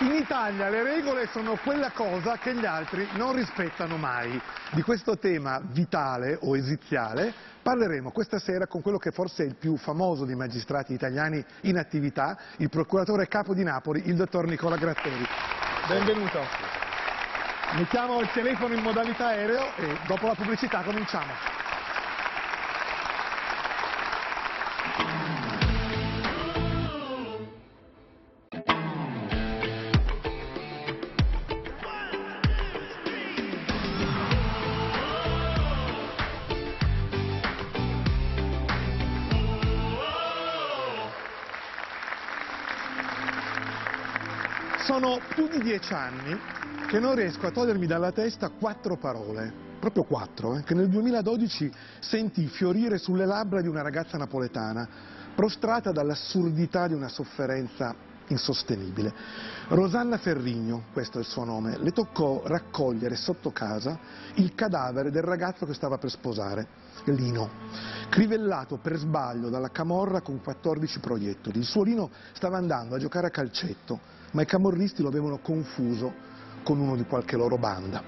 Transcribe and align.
In 0.00 0.12
Italia 0.12 0.70
le 0.70 0.82
regole 0.82 1.28
sono 1.30 1.58
quella 1.62 1.90
cosa 1.90 2.38
che 2.38 2.54
gli 2.54 2.64
altri 2.64 3.06
non 3.16 3.34
rispettano 3.34 3.98
mai. 3.98 4.40
Di 4.70 4.80
questo 4.80 5.18
tema 5.18 5.60
vitale 5.62 6.38
o 6.40 6.56
esiziale 6.56 7.34
parleremo 7.60 8.10
questa 8.10 8.38
sera 8.38 8.66
con 8.66 8.80
quello 8.80 8.96
che 8.96 9.10
forse 9.10 9.42
è 9.42 9.46
il 9.46 9.56
più 9.56 9.76
famoso 9.76 10.24
dei 10.24 10.36
magistrati 10.36 10.94
italiani 10.94 11.44
in 11.62 11.76
attività, 11.76 12.38
il 12.56 12.70
procuratore 12.70 13.28
capo 13.28 13.52
di 13.52 13.62
Napoli, 13.62 14.08
il 14.08 14.16
dottor 14.16 14.46
Nicola 14.46 14.76
Gratteri. 14.76 15.26
Benvenuto. 15.86 16.40
Mettiamo 17.76 18.20
il 18.20 18.30
telefono 18.32 18.72
in 18.72 18.82
modalità 18.82 19.26
aereo 19.26 19.76
e 19.76 19.98
dopo 20.06 20.28
la 20.28 20.34
pubblicità 20.34 20.80
cominciamo. 20.80 21.68
Sono 45.00 45.18
più 45.34 45.48
di 45.48 45.62
dieci 45.62 45.94
anni 45.94 46.38
che 46.86 47.00
non 47.00 47.14
riesco 47.14 47.46
a 47.46 47.50
togliermi 47.50 47.86
dalla 47.86 48.12
testa 48.12 48.50
quattro 48.50 48.98
parole, 48.98 49.50
proprio 49.80 50.02
quattro, 50.02 50.58
eh, 50.58 50.62
che 50.62 50.74
nel 50.74 50.90
2012 50.90 51.72
sentì 52.00 52.46
fiorire 52.48 52.98
sulle 52.98 53.24
labbra 53.24 53.62
di 53.62 53.66
una 53.66 53.80
ragazza 53.80 54.18
napoletana, 54.18 54.86
prostrata 55.34 55.90
dall'assurdità 55.90 56.86
di 56.86 56.92
una 56.92 57.08
sofferenza 57.08 57.94
insostenibile. 58.26 59.10
Rosanna 59.68 60.18
Ferrigno, 60.18 60.84
questo 60.92 61.16
è 61.16 61.22
il 61.22 61.26
suo 61.26 61.44
nome, 61.44 61.78
le 61.78 61.92
toccò 61.92 62.42
raccogliere 62.44 63.16
sotto 63.16 63.52
casa 63.52 63.98
il 64.34 64.54
cadavere 64.54 65.10
del 65.10 65.22
ragazzo 65.22 65.64
che 65.64 65.72
stava 65.72 65.96
per 65.96 66.10
sposare, 66.10 66.66
Lino, 67.04 67.48
crivellato 68.10 68.76
per 68.76 68.98
sbaglio 68.98 69.48
dalla 69.48 69.70
camorra 69.70 70.20
con 70.20 70.42
14 70.42 71.00
proiettili. 71.00 71.58
Il 71.58 71.64
suo 71.64 71.84
Lino 71.84 72.10
stava 72.34 72.58
andando 72.58 72.96
a 72.96 72.98
giocare 72.98 73.28
a 73.28 73.30
calcetto 73.30 74.18
ma 74.32 74.42
i 74.42 74.46
camorristi 74.46 75.02
lo 75.02 75.08
avevano 75.08 75.38
confuso 75.38 76.12
con 76.62 76.78
uno 76.78 76.96
di 76.96 77.04
qualche 77.04 77.36
loro 77.36 77.58
banda. 77.58 78.02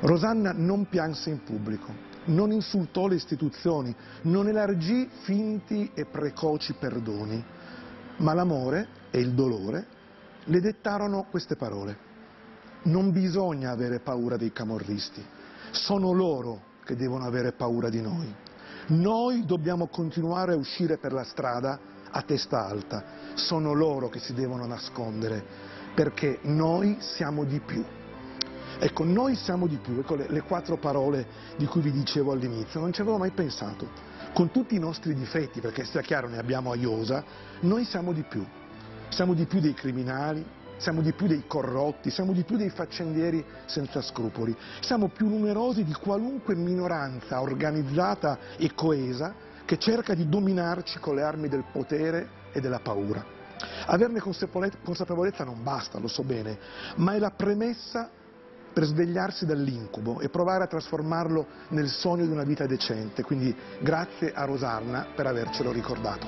Rosanna 0.00 0.52
non 0.52 0.88
pianse 0.88 1.30
in 1.30 1.42
pubblico, 1.42 1.92
non 2.26 2.52
insultò 2.52 3.08
le 3.08 3.16
istituzioni, 3.16 3.94
non 4.22 4.48
elargì 4.48 5.08
finti 5.22 5.90
e 5.94 6.04
precoci 6.04 6.74
perdoni, 6.74 7.44
ma 8.18 8.32
l'amore 8.34 8.88
e 9.10 9.18
il 9.18 9.32
dolore 9.32 9.86
le 10.44 10.60
dettarono 10.60 11.26
queste 11.30 11.56
parole. 11.56 12.06
Non 12.82 13.10
bisogna 13.10 13.70
avere 13.70 13.98
paura 13.98 14.36
dei 14.36 14.52
camorristi, 14.52 15.24
sono 15.72 16.12
loro 16.12 16.62
che 16.84 16.96
devono 16.96 17.24
avere 17.24 17.52
paura 17.52 17.88
di 17.88 18.00
noi. 18.00 18.32
Noi 18.88 19.44
dobbiamo 19.44 19.88
continuare 19.88 20.52
a 20.52 20.56
uscire 20.56 20.96
per 20.96 21.12
la 21.12 21.24
strada 21.24 21.78
a 22.10 22.22
testa 22.22 22.66
alta. 22.66 23.17
Sono 23.38 23.72
loro 23.72 24.08
che 24.08 24.18
si 24.18 24.34
devono 24.34 24.66
nascondere, 24.66 25.42
perché 25.94 26.40
noi 26.42 26.96
siamo 26.98 27.44
di 27.44 27.60
più. 27.60 27.84
Ecco, 28.80 29.04
noi 29.04 29.36
siamo 29.36 29.66
di 29.66 29.76
più, 29.76 29.98
ecco 29.98 30.16
le, 30.16 30.26
le 30.28 30.42
quattro 30.42 30.76
parole 30.76 31.26
di 31.56 31.64
cui 31.66 31.80
vi 31.80 31.92
dicevo 31.92 32.32
all'inizio, 32.32 32.80
non 32.80 32.92
ci 32.92 33.00
avevo 33.00 33.16
mai 33.16 33.30
pensato. 33.30 33.88
Con 34.34 34.50
tutti 34.50 34.74
i 34.74 34.78
nostri 34.80 35.14
difetti, 35.14 35.60
perché 35.60 35.84
sia 35.84 36.00
chiaro 36.00 36.28
ne 36.28 36.38
abbiamo 36.38 36.72
a 36.72 36.76
iosa, 36.76 37.24
noi 37.60 37.84
siamo 37.84 38.12
di 38.12 38.22
più. 38.22 38.44
Siamo 39.08 39.34
di 39.34 39.46
più 39.46 39.60
dei 39.60 39.72
criminali, 39.72 40.44
siamo 40.76 41.00
di 41.00 41.12
più 41.12 41.28
dei 41.28 41.44
corrotti, 41.46 42.10
siamo 42.10 42.32
di 42.32 42.42
più 42.42 42.56
dei 42.56 42.70
faccendieri 42.70 43.44
senza 43.66 44.02
scrupoli, 44.02 44.54
siamo 44.80 45.08
più 45.08 45.28
numerosi 45.28 45.84
di 45.84 45.92
qualunque 45.92 46.56
minoranza 46.56 47.40
organizzata 47.40 48.38
e 48.56 48.74
coesa 48.74 49.34
che 49.64 49.78
cerca 49.78 50.14
di 50.14 50.28
dominarci 50.28 50.98
con 50.98 51.14
le 51.14 51.22
armi 51.22 51.48
del 51.48 51.64
potere 51.72 52.37
e 52.52 52.60
della 52.60 52.80
paura. 52.80 53.24
Averne 53.86 54.20
consapevolezza 54.20 55.44
non 55.44 55.62
basta, 55.62 55.98
lo 55.98 56.08
so 56.08 56.22
bene, 56.22 56.58
ma 56.96 57.14
è 57.14 57.18
la 57.18 57.30
premessa 57.30 58.10
per 58.72 58.84
svegliarsi 58.84 59.44
dall'incubo 59.46 60.20
e 60.20 60.28
provare 60.28 60.64
a 60.64 60.66
trasformarlo 60.66 61.46
nel 61.68 61.88
sogno 61.88 62.24
di 62.24 62.30
una 62.30 62.44
vita 62.44 62.66
decente. 62.66 63.22
Quindi 63.24 63.54
grazie 63.80 64.32
a 64.32 64.44
Rosanna 64.44 65.06
per 65.14 65.26
avercelo 65.26 65.72
ricordato. 65.72 66.26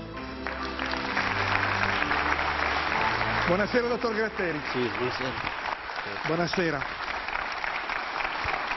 Buonasera 3.47 3.89
dottor 3.89 4.15
Gratteri. 4.15 4.61
Sì, 4.73 4.79
buonasera. 4.97 5.33
Buonasera. 6.27 6.83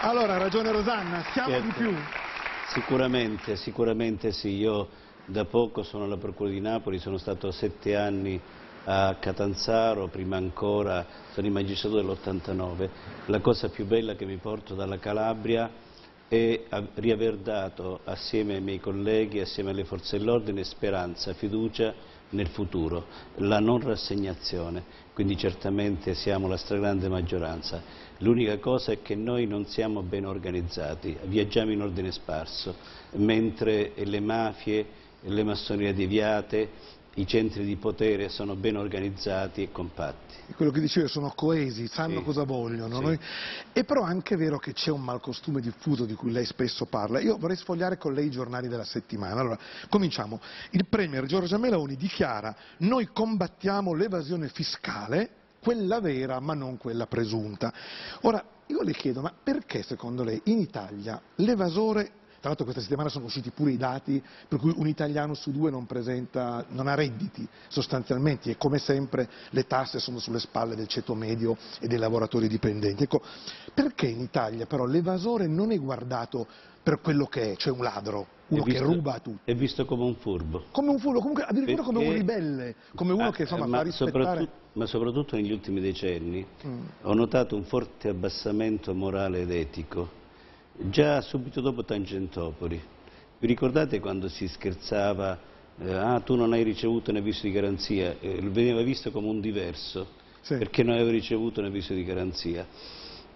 Allora, 0.01 0.37
ragione 0.37 0.71
Rosanna, 0.71 1.23
siamo 1.31 1.49
Certo. 1.49 1.65
di 1.65 1.73
più. 1.73 1.95
Sicuramente, 2.67 3.55
sicuramente 3.55 4.31
sì. 4.31 4.49
Io 4.57 4.89
da 5.25 5.45
poco 5.45 5.83
sono 5.83 6.03
alla 6.03 6.17
Procura 6.17 6.49
di 6.49 6.59
Napoli, 6.59 6.99
sono 6.99 7.17
stato 7.17 7.51
sette 7.51 7.95
anni 7.95 8.39
a 8.85 9.15
Catanzaro, 9.19 10.07
prima 10.07 10.35
ancora 10.35 11.05
sono 11.31 11.47
in 11.47 11.53
magistrato 11.53 11.95
dell'89. 11.95 12.89
La 13.27 13.39
cosa 13.39 13.69
più 13.69 13.85
bella 13.85 14.15
che 14.15 14.25
mi 14.25 14.37
porto 14.37 14.75
dalla 14.75 14.99
Calabria 14.99 15.69
è 16.27 16.63
riaver 16.95 17.37
dato 17.37 18.01
assieme 18.03 18.55
ai 18.55 18.61
miei 18.61 18.79
colleghi, 18.79 19.39
assieme 19.39 19.69
alle 19.69 19.85
forze 19.85 20.17
dell'ordine, 20.17 20.63
speranza, 20.63 21.33
fiducia 21.33 21.93
nel 22.31 22.47
futuro, 22.47 23.05
la 23.35 23.59
non 23.59 23.79
rassegnazione, 23.79 24.83
quindi 25.13 25.37
certamente 25.37 26.15
siamo 26.15 26.47
la 26.47 26.57
stragrande 26.57 27.07
maggioranza. 27.07 27.81
L'unica 28.17 28.57
cosa 28.57 28.91
è 28.91 29.01
che 29.01 29.15
noi 29.15 29.45
non 29.45 29.67
siamo 29.67 30.01
ben 30.01 30.25
organizzati, 30.25 31.15
viaggiamo 31.25 31.71
in 31.71 31.81
ordine 31.81 32.11
sparso, 32.11 32.75
mentre 33.11 33.93
le 33.95 34.19
mafie, 34.19 34.85
le 35.23 35.43
massonerie 35.43 35.93
deviate, 35.93 36.69
i 37.15 37.27
centri 37.27 37.63
di 37.63 37.75
potere 37.75 38.27
sono 38.29 38.55
ben 38.55 38.75
organizzati 38.75 39.61
e 39.61 39.71
compatti. 39.71 40.33
Quello 40.55 40.71
che 40.71 40.79
dicevo, 40.79 41.07
sono 41.07 41.31
coesi, 41.35 41.87
sanno 41.87 42.19
Sì. 42.19 42.23
cosa 42.23 42.43
vogliono. 42.43 42.95
Sì. 42.97 43.01
noi- 43.03 43.19
E 43.71 43.83
però 43.83 44.03
è 44.05 44.09
anche 44.09 44.35
vero 44.35 44.57
che 44.57 44.73
c'è 44.73 44.89
un 44.89 45.01
malcostume 45.03 45.61
diffuso 45.61 46.05
di 46.05 46.15
cui 46.15 46.31
lei 46.31 46.45
spesso 46.45 46.85
parla. 46.85 47.19
Io 47.19 47.37
vorrei 47.37 47.55
sfogliare 47.55 47.97
con 47.97 48.13
lei 48.13 48.25
i 48.27 48.31
giornali 48.31 48.67
della 48.67 48.83
settimana. 48.83 49.39
Allora, 49.41 49.59
cominciamo. 49.89 50.39
Il 50.71 50.87
Premier 50.87 51.25
Giorgia 51.25 51.57
Meloni 51.59 51.95
dichiara 51.95 52.55
noi 52.77 53.09
combattiamo 53.13 53.93
l'evasione 53.93 54.47
fiscale, 54.49 55.29
quella 55.61 56.01
vera 56.01 56.39
ma 56.39 56.55
non 56.55 56.77
quella 56.77 57.05
presunta. 57.05 57.71
Ora, 58.21 58.43
io 58.67 58.81
le 58.81 58.91
chiedo, 58.93 59.21
ma 59.21 59.31
perché 59.43 59.83
secondo 59.83 60.23
lei 60.23 60.41
in 60.45 60.57
Italia 60.57 61.21
l'evasore 61.35 62.11
tra 62.43 62.51
l'altro 62.51 62.65
questa 62.65 62.81
settimana 62.83 63.07
sono 63.07 63.23
usciti 63.27 63.51
pure 63.51 63.71
i 63.71 63.77
dati 63.77 64.21
per 64.49 64.59
cui 64.59 64.73
un 64.75 64.85
italiano 64.85 65.33
su 65.33 65.49
due 65.53 65.71
non, 65.71 65.85
presenta, 65.85 66.65
non 66.71 66.87
ha 66.89 66.93
redditi 66.93 67.47
sostanzialmente 67.69 68.49
e 68.49 68.57
come 68.57 68.79
sempre 68.79 69.29
le 69.51 69.65
tasse 69.65 69.97
sono 69.99 70.19
sulle 70.19 70.39
spalle 70.39 70.75
del 70.75 70.87
ceto 70.87 71.15
medio 71.15 71.55
e 71.79 71.87
dei 71.87 71.97
lavoratori 71.97 72.49
dipendenti. 72.49 73.03
Ecco, 73.03 73.21
perché 73.73 74.07
in 74.07 74.19
Italia 74.19 74.65
però 74.65 74.83
l'evasore 74.85 75.47
non 75.47 75.71
è 75.71 75.79
guardato 75.79 76.45
per 76.83 76.99
quello 76.99 77.27
che 77.27 77.53
è, 77.53 77.55
cioè 77.55 77.71
un 77.71 77.81
ladro, 77.81 78.27
uno 78.49 78.63
visto- 78.63 78.81
che 78.85 78.85
ruba 78.93 79.13
a 79.13 79.19
tutti? 79.19 79.49
È 79.49 79.55
visto 79.55 79.85
come 79.85 80.03
un 80.03 80.15
furbo. 80.15 80.65
Come 80.71 80.89
un 80.89 80.99
furbo, 80.99 81.19
comunque 81.19 81.43
addirittura 81.45 81.81
come 81.81 81.99
un 81.99 82.03
Perché- 82.07 82.19
ribelle, 82.19 82.75
come 82.93 83.13
uno 83.13 83.27
Ah, 83.27 83.31
che 83.31 83.43
insomma 83.43 83.67
ma 83.67 83.77
fa 83.77 83.83
rispettare... 83.83 84.21
soprattutto, 84.25 84.51
ma 84.73 84.85
soprattutto 84.85 85.35
negli 85.37 85.51
ultimi 85.53 85.79
decenni 85.79 86.45
Mm. 86.67 86.81
ho 87.03 87.13
notato 87.13 87.55
un 87.55 87.63
forte 87.63 88.09
abbassamento 88.09 88.93
morale 88.93 89.39
ed 89.43 89.51
etico, 89.51 90.21
già 90.77 91.21
subito 91.21 91.61
dopo 91.61 91.83
Tangentopoli. 91.83 92.81
Vi 93.39 93.47
ricordate 93.47 93.99
quando 93.99 94.29
si 94.29 94.47
scherzava, 94.47 95.37
eh, 95.79 95.91
ah 95.93 96.19
tu 96.21 96.35
non 96.35 96.53
hai 96.53 96.63
ricevuto 96.63 97.11
un 97.11 97.17
avviso 97.17 97.41
di 97.43 97.51
garanzia, 97.51 98.15
Eh, 98.19 98.39
veniva 98.41 98.81
visto 98.81 99.11
come 99.11 99.27
un 99.27 99.39
diverso, 99.41 100.07
Sì. 100.41 100.57
perché 100.57 100.83
non 100.83 100.95
aveva 100.95 101.11
ricevuto 101.11 101.59
un 101.59 101.67
avviso 101.67 101.93
di 101.93 102.03
garanzia. 102.03 102.65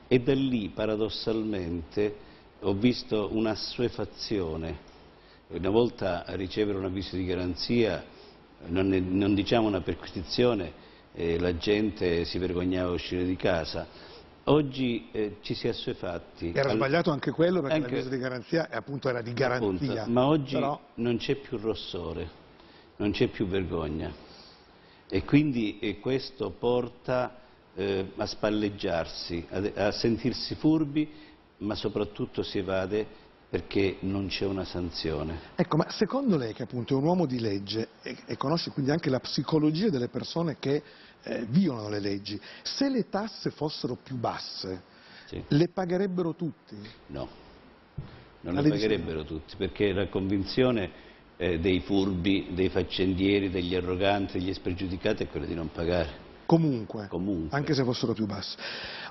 E 0.08 0.20
da 0.22 0.34
lì, 0.34 0.70
paradossalmente, 0.70 2.16
ho 2.62 2.74
visto 2.74 3.30
un'assuefazione. 3.32 4.86
Una 5.50 5.70
volta 5.70 6.26
a 6.26 6.36
ricevere 6.36 6.78
un 6.78 6.86
avviso 6.86 7.16
di 7.16 7.26
garanzia, 7.26 8.04
non, 8.68 8.94
è- 8.94 9.00
non 9.00 9.34
diciamo 9.36 9.68
una 9.68 9.82
perquisizione, 9.82 10.86
eh, 11.14 11.40
la 11.40 11.56
gente 11.58 12.26
si 12.26 12.38
vergognava 12.38 12.90
a 12.90 12.94
uscire 12.94 13.26
di 13.26 13.36
casa. 13.36 13.88
Oggi 14.50 15.10
eh, 15.12 15.38
ci 15.42 15.54
si 15.54 15.68
è 15.68 15.72
assuefatti. 15.72 16.54
Era 16.56 16.70
Al- 16.70 16.76
sbagliato 16.78 17.12
anche 17.12 17.32
quello 17.32 17.60
perché 17.60 17.76
Anche- 17.76 17.90
l'avviso 17.92 18.10
di 18.10 18.18
garanzia 18.18 18.70
eh, 18.70 18.78
appunto 18.78 19.10
era 19.10 19.22
di 19.22 19.32
appunto, 19.32 19.42
garanzia. 19.86 20.06
ma 20.08 20.26
oggi 20.26 20.54
Però- 20.54 20.80
non 20.96 21.18
c'è 21.18 21.36
più 21.36 21.58
rossore, 21.58 22.30
non 22.98 23.12
c'è 23.12 23.28
più 23.28 23.46
vergogna. 23.48 24.10
E 25.10 25.24
quindi 25.26 25.80
eh, 25.80 26.00
questo 26.00 26.52
porta 26.52 27.40
eh, 27.76 28.12
a 28.16 28.26
spalleggiarsi, 28.26 29.46
a, 29.50 29.88
a 29.88 29.92
sentirsi 29.92 30.56
furbi, 30.56 31.10
ma 31.60 31.76
soprattutto 31.76 32.42
si 32.42 32.58
evade 32.60 33.06
perché 33.50 33.98
non 34.02 34.28
c'è 34.28 34.46
una 34.46 34.64
sanzione. 34.66 35.40
Ecco, 35.56 35.76
ma 35.78 35.90
secondo 35.90 36.38
lei 36.38 36.54
che 36.54 36.64
appunto 36.64 36.94
è 36.94 36.98
un 36.98 37.04
uomo 37.04 37.26
di 37.26 37.40
legge 37.40 37.90
e, 38.02 38.16
e 38.26 38.38
conosce 38.38 38.72
quindi 38.72 38.92
anche 38.92 39.10
la 39.10 39.20
psicologia 39.20 39.90
delle 39.90 40.08
persone 40.10 40.56
che 40.60 40.84
eh, 41.24 41.46
violano 41.50 41.90
le 41.90 42.00
leggi, 42.00 42.40
se 42.64 42.90
le 42.90 43.10
tasse 43.10 43.50
fossero 43.52 43.96
più 43.96 44.16
basse, 44.16 44.82
Sì. 45.26 45.44
le 45.50 45.68
pagherebbero 45.68 46.34
tutti? 46.36 46.76
No, 47.08 47.28
non 48.42 48.54
Ma 48.54 48.62
le 48.62 48.70
pagherebbero 48.70 49.24
tutti, 49.24 49.56
perché 49.58 49.92
la 49.92 50.08
convinzione 50.08 51.06
eh, 51.38 51.60
dei 51.60 51.82
furbi, 51.82 52.50
dei 52.54 52.70
faccendieri, 52.70 53.50
degli 53.50 53.76
arroganti, 53.76 54.40
degli 54.40 54.54
spregiudicati 54.54 55.24
è 55.24 55.28
quella 55.28 55.46
di 55.46 55.54
non 55.54 55.70
pagare. 55.72 56.26
Comunque, 56.48 57.08
Comunque. 57.10 57.56
anche 57.56 57.74
se 57.74 57.84
fossero 57.84 58.14
più 58.14 58.26
bassi. 58.26 58.56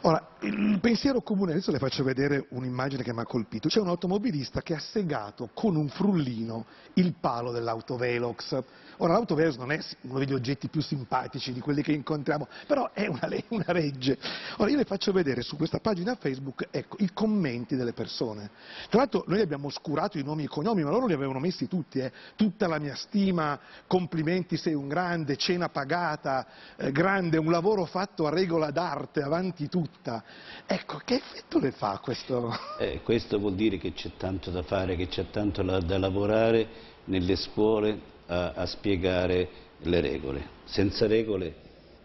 Ora, 0.03 0.27
il 0.41 0.79
pensiero 0.81 1.21
comune, 1.21 1.53
adesso 1.53 1.71
le 1.71 1.79
faccio 1.79 2.03
vedere 2.03 2.47
un'immagine 2.51 3.03
che 3.03 3.13
mi 3.13 3.21
ha 3.21 3.27
colpito. 3.27 3.69
C'è 3.69 3.81
un 3.81 3.89
automobilista 3.89 4.63
che 4.63 4.75
ha 4.75 4.79
segato 4.79 5.51
con 5.53 5.77
un 5.77 5.89
frullino 5.89 6.65
il 6.95 7.15
palo 7.21 7.51
dell'autovelox. 7.51 8.63
Ora, 8.99 9.13
l'autovelox 9.13 9.57
non 9.57 9.73
è 9.73 9.81
uno 10.03 10.19
degli 10.19 10.33
oggetti 10.33 10.69
più 10.69 10.81
simpatici 10.81 11.53
di 11.53 11.61
quelli 11.61 11.83
che 11.83 11.93
incontriamo, 11.93 12.49
però 12.67 12.91
è 12.93 13.07
una, 13.07 13.29
una 13.49 13.73
legge. 13.73 14.17
Ora, 14.57 14.71
io 14.71 14.77
le 14.77 14.85
faccio 14.85 15.13
vedere 15.13 15.43
su 15.43 15.57
questa 15.57 15.79
pagina 15.79 16.15
Facebook, 16.15 16.69
ecco, 16.71 16.97
i 17.01 17.11
commenti 17.13 17.77
delle 17.77 17.93
persone. 17.93 18.49
Tra 18.89 19.01
l'altro, 19.01 19.25
noi 19.27 19.41
abbiamo 19.41 19.67
oscurato 19.67 20.19
i 20.19 20.23
nomi 20.23 20.43
e 20.43 20.45
i 20.47 20.49
cognomi, 20.49 20.85
ma 20.85 20.91
loro 20.91 21.07
li 21.07 21.13
avevano 21.13 21.41
messi 21.41 21.69
tutti, 21.69 21.99
eh. 21.99 22.11
Tutta 22.37 22.67
la 22.67 22.79
mia 22.79 22.95
stima, 22.95 23.59
complimenti, 23.87 24.57
sei 24.57 24.75
un 24.75 24.89
grande, 24.89 25.37
cena 25.37 25.69
pagata, 25.69 26.47
eh, 26.77 26.93
grande, 26.93 27.25
un 27.35 27.51
lavoro 27.51 27.85
fatto 27.85 28.27
a 28.27 28.31
regola 28.31 28.71
d'arte, 28.71 29.23
avanti 29.23 29.69
tutta. 29.69 30.23
Ecco, 30.67 31.01
che 31.05 31.15
effetto 31.15 31.59
le 31.59 31.73
fa 31.73 31.99
questo? 32.03 32.55
Eh, 32.79 33.01
questo 33.03 33.39
vuol 33.39 33.55
dire 33.55 33.79
che 33.79 33.93
c'è 33.93 34.11
tanto 34.17 34.51
da 34.51 34.63
fare, 34.63 34.97
che 34.97 35.09
c'è 35.09 35.31
tanto 35.31 35.63
la- 35.63 35.81
da 35.81 35.99
lavorare 35.99 36.69
nelle 37.05 37.37
scuole 37.37 37.99
a, 38.27 38.53
a 38.53 38.67
spiegare 38.67 39.49
le 39.79 40.01
regole. 40.01 40.49
Senza 40.65 41.07
regole 41.07 41.55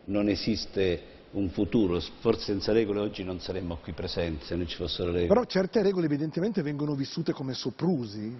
non 0.06 0.28
esiste 0.30 1.10
un 1.32 1.50
futuro, 1.50 2.00
forse 2.20 2.46
senza 2.46 2.72
regole 2.72 3.00
oggi 3.00 3.24
non 3.24 3.40
saremmo 3.40 3.78
qui 3.82 3.94
presenti 3.94 4.46
se 4.46 4.56
non 4.56 4.68
ci 4.68 4.76
fossero 4.76 5.12
regole. 5.12 5.28
Però 5.28 5.46
certe 5.46 5.82
regole 5.82 6.06
evidentemente 6.06 6.62
vengono 6.62 6.94
vissute 6.96 7.32
come 7.32 7.54
soprusi. 7.54 8.36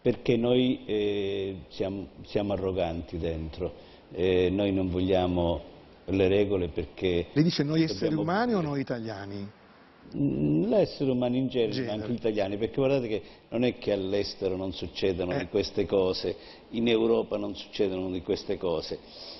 Perché 0.00 0.36
noi 0.36 0.84
eh, 0.84 1.56
siamo, 1.68 2.08
siamo 2.26 2.52
arroganti 2.52 3.16
dentro, 3.18 3.74
eh, 4.12 4.50
noi 4.50 4.72
non 4.72 4.90
vogliamo 4.90 5.72
le 6.06 6.28
regole 6.28 6.68
perché 6.68 7.26
Le 7.32 7.42
dice 7.42 7.62
noi 7.62 7.82
esseri 7.82 8.14
umani 8.14 8.54
o 8.54 8.60
noi 8.60 8.80
italiani? 8.80 9.50
Mm, 10.16 10.66
L'essere 10.68 11.10
umano 11.10 11.34
in 11.36 11.48
genere, 11.48 11.72
Genere. 11.72 11.86
ma 11.96 12.02
anche 12.02 12.12
gli 12.12 12.16
italiani, 12.16 12.56
perché 12.56 12.74
guardate 12.76 13.08
che 13.08 13.22
non 13.48 13.64
è 13.64 13.78
che 13.78 13.90
all'estero 13.92 14.56
non 14.56 14.72
succedono 14.72 15.32
Eh. 15.32 15.38
di 15.38 15.46
queste 15.48 15.86
cose, 15.86 16.36
in 16.70 16.88
Europa 16.88 17.36
non 17.36 17.56
succedono 17.56 18.10
di 18.10 18.20
queste 18.22 18.56
cose. 18.58 18.98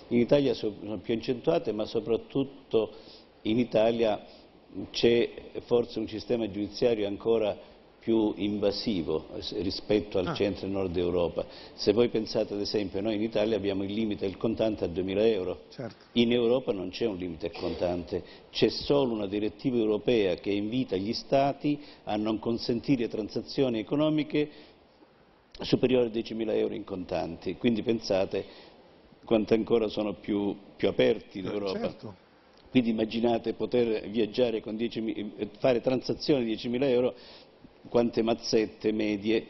In 0.09 0.19
Italia 0.19 0.55
so- 0.55 0.75
sono 0.81 0.99
più 0.99 1.15
accentuate, 1.15 1.73
ma 1.73 1.85
soprattutto 1.85 2.91
in 3.43 3.59
Italia 3.59 4.25
c'è 4.91 5.31
forse 5.67 5.99
un 6.01 6.09
sistema 6.09 6.51
giudiziario 6.51 7.07
ancora 7.07 7.57
più 8.05 8.35
invasivo 8.37 9.29
eh, 9.35 9.63
rispetto 9.63 10.19
al 10.19 10.27
Ah. 10.27 10.35
centro 10.35 10.67
e 10.67 10.69
nord 10.69 10.95
Europa. 10.95 11.47
Se 11.73 11.95
voi 11.95 12.11
pensate 12.11 12.53
ad 12.53 12.61
esempio, 12.61 13.01
noi 13.01 13.15
in 13.15 13.23
Italia 13.23 13.57
abbiamo 13.57 13.83
il 13.83 13.95
limite 13.95 14.27
del 14.27 14.37
contante 14.37 14.85
a 14.85 14.89
2.000 14.89 15.25
euro, 15.25 15.63
Certo. 15.71 16.05
in 16.13 16.31
Europa 16.31 16.73
non 16.75 16.91
c'è 16.91 17.07
un 17.07 17.17
limite 17.17 17.47
al 17.47 17.53
contante, 17.53 18.23
c'è 18.51 18.69
solo 18.69 19.15
una 19.15 19.27
direttiva 19.27 19.79
europea 19.79 20.35
che 20.35 20.51
invita 20.51 20.97
gli 20.97 21.15
Stati 21.15 21.81
a 22.05 22.17
non 22.17 22.39
consentire 22.39 23.09
transazioni 23.09 23.79
economiche 23.79 24.51
superiori 25.63 26.09
a 26.09 26.11
10.000 26.11 26.53
euro 26.55 26.75
in 26.75 26.85
contanti. 26.85 27.57
Quindi 27.57 27.83
pensate 27.83 28.45
quanto 29.25 29.55
ancora 29.55 29.89
sono 29.89 30.13
più, 30.13 30.55
più 30.77 30.89
aperti 30.89 31.41
l'Europa. 31.41 31.79
Certo. 31.81 32.15
Quindi 32.71 32.91
immaginate 32.91 33.55
poter 33.55 34.11
viaggiare 34.11 34.61
con 34.61 34.75
10.000 34.77 35.33
eh, 35.39 35.49
fare 35.59 35.81
transazioni 35.81 36.45
di 36.45 36.55
10.000 36.57 36.83
euro, 36.89 37.15
quante 37.89 38.23
mazzette 38.23 38.93
medie 38.93 39.47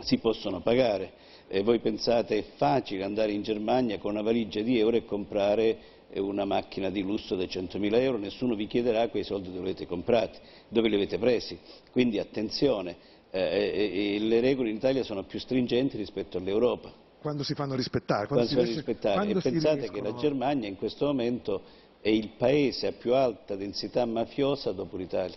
si 0.00 0.18
possono 0.18 0.60
pagare. 0.60 1.12
E 1.48 1.62
voi 1.62 1.80
pensate 1.80 2.38
è 2.38 2.44
facile 2.56 3.02
andare 3.04 3.32
in 3.32 3.42
Germania 3.42 3.98
con 3.98 4.12
una 4.12 4.22
valigia 4.22 4.60
di 4.62 4.78
euro 4.78 4.96
e 4.96 5.04
comprare 5.04 5.78
eh, 6.10 6.20
una 6.20 6.44
macchina 6.44 6.90
di 6.90 7.02
lusso 7.02 7.34
da 7.34 7.44
100.000 7.44 7.94
euro, 7.94 8.18
nessuno 8.18 8.54
vi 8.54 8.66
chiederà 8.66 9.08
quei 9.08 9.24
soldi 9.24 9.48
dove 9.48 9.58
li 9.64 9.70
avete 9.70 9.86
comprati, 9.86 10.38
dove 10.68 10.88
li 10.88 10.94
avete 10.94 11.18
presi. 11.18 11.58
Quindi 11.90 12.18
attenzione, 12.18 12.96
eh, 13.30 13.40
eh, 13.40 14.14
eh, 14.14 14.18
le 14.20 14.40
regole 14.40 14.70
in 14.70 14.76
Italia 14.76 15.02
sono 15.02 15.24
più 15.24 15.38
stringenti 15.38 15.96
rispetto 15.96 16.38
all'Europa 16.38 16.92
Quando 17.20 17.42
si 17.44 17.54
fanno 17.54 17.74
rispettare. 17.76 18.26
quando 18.26 18.46
si 18.46 18.54
riesce- 18.54 18.74
deve 18.74 18.86
rispettare. 18.86 19.14
quando 19.16 19.38
E 19.38 19.42
si 19.42 19.50
pensate 19.50 19.74
che 19.76 19.86
riescono- 19.90 20.10
la 20.10 20.16
Germania 20.16 20.68
in 20.68 20.76
questo 20.76 21.06
momento 21.06 21.62
è 22.00 22.08
il 22.08 22.30
paese 22.36 22.86
a 22.88 22.92
più 22.92 23.14
alta 23.14 23.54
densità 23.56 24.04
mafiosa 24.06 24.72
dopo 24.72 24.96
l'Italia. 24.96 25.36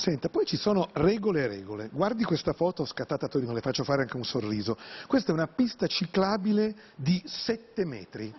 Senta, 0.00 0.30
poi 0.30 0.46
ci 0.46 0.56
sono 0.56 0.88
regole 0.94 1.42
e 1.44 1.46
regole. 1.46 1.90
Guardi 1.92 2.24
questa 2.24 2.54
foto 2.54 2.86
scattata 2.86 3.26
a 3.26 3.28
Torino, 3.28 3.52
le 3.52 3.60
faccio 3.60 3.84
fare 3.84 4.00
anche 4.00 4.16
un 4.16 4.24
sorriso. 4.24 4.78
Questa 5.06 5.30
è 5.30 5.34
una 5.34 5.46
pista 5.46 5.86
ciclabile 5.86 6.74
di 6.96 7.22
7 7.26 7.84
metri. 7.84 8.32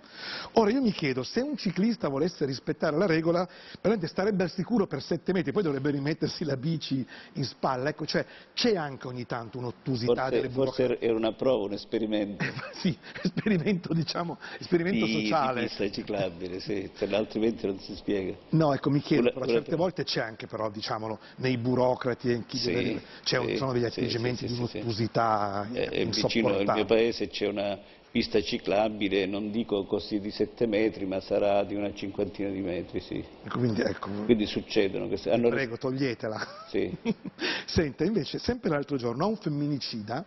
Ora 0.53 0.71
io 0.71 0.81
mi 0.81 0.91
chiedo, 0.91 1.21
se 1.21 1.39
un 1.41 1.55
ciclista 1.57 2.07
volesse 2.07 2.45
rispettare 2.45 2.97
la 2.97 3.05
regola, 3.05 3.47
veramente 3.79 4.07
starebbe 4.07 4.41
al 4.41 4.49
sicuro 4.49 4.87
per 4.87 5.03
7 5.03 5.31
metri, 5.33 5.51
poi 5.51 5.61
dovrebbe 5.61 5.91
rimettersi 5.91 6.45
la 6.45 6.57
bici 6.57 7.05
in 7.33 7.43
spalla. 7.43 7.89
Ecco, 7.89 8.07
cioè 8.07 8.25
c'è 8.55 8.75
anche 8.75 9.05
ogni 9.05 9.27
tanto 9.27 9.59
un'ottusità 9.59 10.13
Forse, 10.15 10.29
delle 10.31 10.49
burocrazie. 10.49 10.87
forse 10.87 11.05
era 11.05 11.15
una 11.15 11.33
prova, 11.33 11.65
un 11.65 11.73
esperimento 11.73 12.43
Sì, 12.81 12.97
esperimento, 13.21 13.93
diciamo, 13.93 14.39
esperimento 14.57 15.05
di, 15.05 15.15
di 15.15 15.21
sociale. 15.27 15.61
pista 15.67 15.91
ciclabile, 15.91 16.59
sì, 16.59 16.89
altrimenti 17.11 17.67
non 17.67 17.77
si 17.79 17.95
spiega. 17.95 18.35
No, 18.49 18.73
ecco, 18.73 18.89
mi 18.89 18.99
chiedo, 18.99 19.21
Una- 19.21 19.31
però 19.33 19.43
una- 19.45 19.53
certe 19.53 19.75
volte 19.75 20.03
c'è 20.03 20.21
anche 20.21 20.47
però, 20.47 20.67
diciamolo, 20.71 21.19
nei 21.35 21.49
burocrati 21.57 22.30
e 22.30 22.33
in 22.33 22.45
chi 22.45 22.57
Sì, 22.57 22.74
un- 22.74 23.01
sì, 23.48 23.56
sono 23.57 23.74
degli 23.74 23.86
atteggiamenti 23.86 24.48
sì, 24.48 24.53
di 24.53 24.59
un'ottusità 24.59 25.68
Eh, 25.74 25.89
eh, 25.92 26.06
vicino 26.06 26.56
al 26.57 26.65
mio 26.65 26.86
paese 26.86 27.27
c'è 27.27 27.48
una 27.48 27.80
pista 28.12 28.42
ciclabile, 28.42 29.25
non 29.25 29.51
dico 29.51 29.86
così 29.86 30.19
di 30.19 30.31
7 30.31 30.65
metri, 30.68 31.06
ma 31.06 31.21
sarà 31.21 31.63
di 31.63 31.75
una 31.75 31.94
cinquantina 31.94 32.50
di 32.50 32.59
metri, 32.59 33.00
sì. 33.00 33.25
Quindi, 33.50 33.81
ecco, 33.81 34.09
Quindi 34.25 34.45
succedono 34.45 35.07
queste... 35.07 35.31
hanno- 35.31 35.48
prego, 35.48 35.77
toglietela. 35.77 36.45
Sì. 36.69 36.94
Senta, 37.65 38.03
invece, 38.03 38.38
sempre 38.38 38.69
l'altro 38.69 38.98
giorno, 38.98 39.24
a 39.24 39.27
un 39.27 39.38
femminicida 39.38 40.25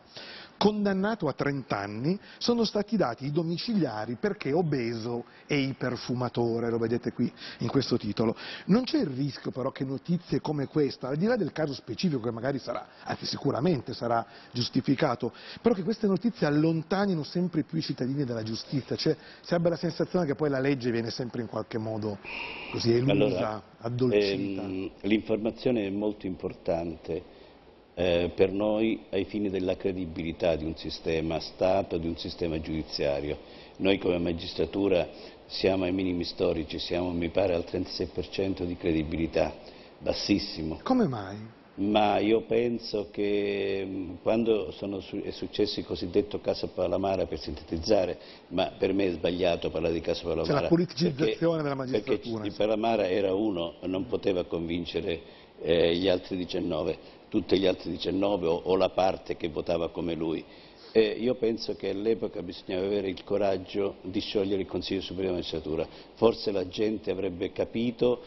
condannato 0.56 1.28
a 1.28 1.32
30 1.32 1.76
anni 1.76 2.18
sono 2.38 2.64
stati 2.64 2.96
dati 2.96 3.26
i 3.26 3.30
domiciliari 3.30 4.16
perché 4.18 4.52
obeso 4.52 5.24
e 5.46 5.58
iperfumatore, 5.58 6.70
lo 6.70 6.78
vedete 6.78 7.12
qui 7.12 7.30
in 7.58 7.68
questo 7.68 7.96
titolo. 7.96 8.36
Non 8.66 8.84
c'è 8.84 8.98
il 8.98 9.06
rischio 9.06 9.50
però 9.50 9.70
che 9.70 9.84
notizie 9.84 10.40
come 10.40 10.66
questa, 10.66 11.08
al 11.08 11.16
di 11.16 11.26
là 11.26 11.36
del 11.36 11.52
caso 11.52 11.74
specifico 11.74 12.20
che 12.20 12.30
magari 12.30 12.58
sarà, 12.58 12.86
anzi 13.04 13.26
sicuramente 13.26 13.94
sarà 13.94 14.24
giustificato, 14.52 15.32
però 15.60 15.74
che 15.74 15.82
queste 15.82 16.06
notizie 16.06 16.46
allontanino 16.46 17.22
sempre 17.22 17.62
più 17.62 17.78
i 17.78 17.82
cittadini 17.82 18.24
dalla 18.24 18.42
giustizia, 18.42 18.96
cioè 18.96 19.16
si 19.40 19.54
abbia 19.54 19.70
la 19.70 19.76
sensazione 19.76 20.26
che 20.26 20.34
poi 20.34 20.50
la 20.50 20.60
legge 20.60 20.90
viene 20.90 21.10
sempre 21.10 21.40
in 21.42 21.48
qualche 21.48 21.78
modo 21.78 22.18
così 22.70 22.92
elusa, 22.92 23.12
Allora, 23.12 23.62
addolcita. 23.78 24.62
ehm, 24.62 24.90
l'informazione 25.02 25.86
è 25.86 25.90
molto 25.90 26.26
importante 26.26 27.33
eh, 27.94 28.30
per 28.34 28.50
noi 28.52 29.04
ai 29.10 29.24
fini 29.24 29.50
della 29.50 29.76
credibilità 29.76 30.56
di 30.56 30.64
un 30.64 30.76
sistema 30.76 31.38
Stato, 31.40 31.96
di 31.98 32.06
un 32.08 32.16
sistema 32.16 32.60
giudiziario. 32.60 33.38
Noi 33.76 33.98
come 33.98 34.18
magistratura 34.18 35.08
siamo 35.46 35.84
ai 35.84 35.92
minimi 35.92 36.24
storici, 36.24 36.78
siamo 36.78 37.10
mi 37.12 37.28
pare 37.28 37.54
al 37.54 37.64
36% 37.70 38.64
di 38.64 38.76
credibilità, 38.76 39.54
bassissimo. 39.98 40.80
Come 40.82 41.06
mai? 41.06 41.36
Ma 41.76 42.18
io 42.20 42.42
penso 42.42 43.08
che 43.10 43.84
mh, 43.84 44.18
quando 44.22 44.70
sono 44.70 45.00
su- 45.00 45.20
è 45.20 45.32
successo 45.32 45.80
il 45.80 45.86
cosiddetto 45.86 46.40
caso 46.40 46.68
Palamara, 46.68 47.26
per 47.26 47.40
sintetizzare, 47.40 48.16
ma 48.48 48.72
per 48.78 48.92
me 48.92 49.06
è 49.08 49.10
sbagliato 49.10 49.70
parlare 49.70 49.92
di 49.94 50.00
caso 50.00 50.22
Palamara. 50.22 50.46
Cioè 50.52 50.62
la 50.62 50.68
politicizzazione 50.68 51.34
perché- 51.56 51.62
della 51.62 51.74
magistratura, 51.74 52.42
Perché. 52.42 52.56
Palamara 52.56 53.08
era 53.08 53.34
uno, 53.34 53.74
non 53.86 54.06
poteva 54.06 54.44
convincere 54.44 55.20
eh, 55.62 55.96
gli 55.96 56.08
altri 56.08 56.36
19, 56.36 56.96
tutti 57.34 57.58
gli 57.58 57.66
altri 57.66 57.90
19 57.90 58.46
o, 58.46 58.60
o 58.62 58.76
la 58.76 58.90
parte 58.90 59.36
che 59.36 59.48
votava 59.48 59.88
come 59.88 60.14
lui. 60.14 60.44
E 60.92 61.16
io 61.18 61.34
penso 61.34 61.74
che 61.74 61.90
all'epoca 61.90 62.40
bisognava 62.42 62.86
avere 62.86 63.08
il 63.08 63.24
coraggio 63.24 63.96
di 64.02 64.20
sciogliere 64.20 64.62
il 64.62 64.68
Consiglio 64.68 65.00
Superiore 65.00 65.34
di 65.34 65.42
Magistratura. 65.42 65.84
Forse 66.14 66.52
la 66.52 66.68
gente 66.68 67.10
avrebbe 67.10 67.50
capito 67.50 68.22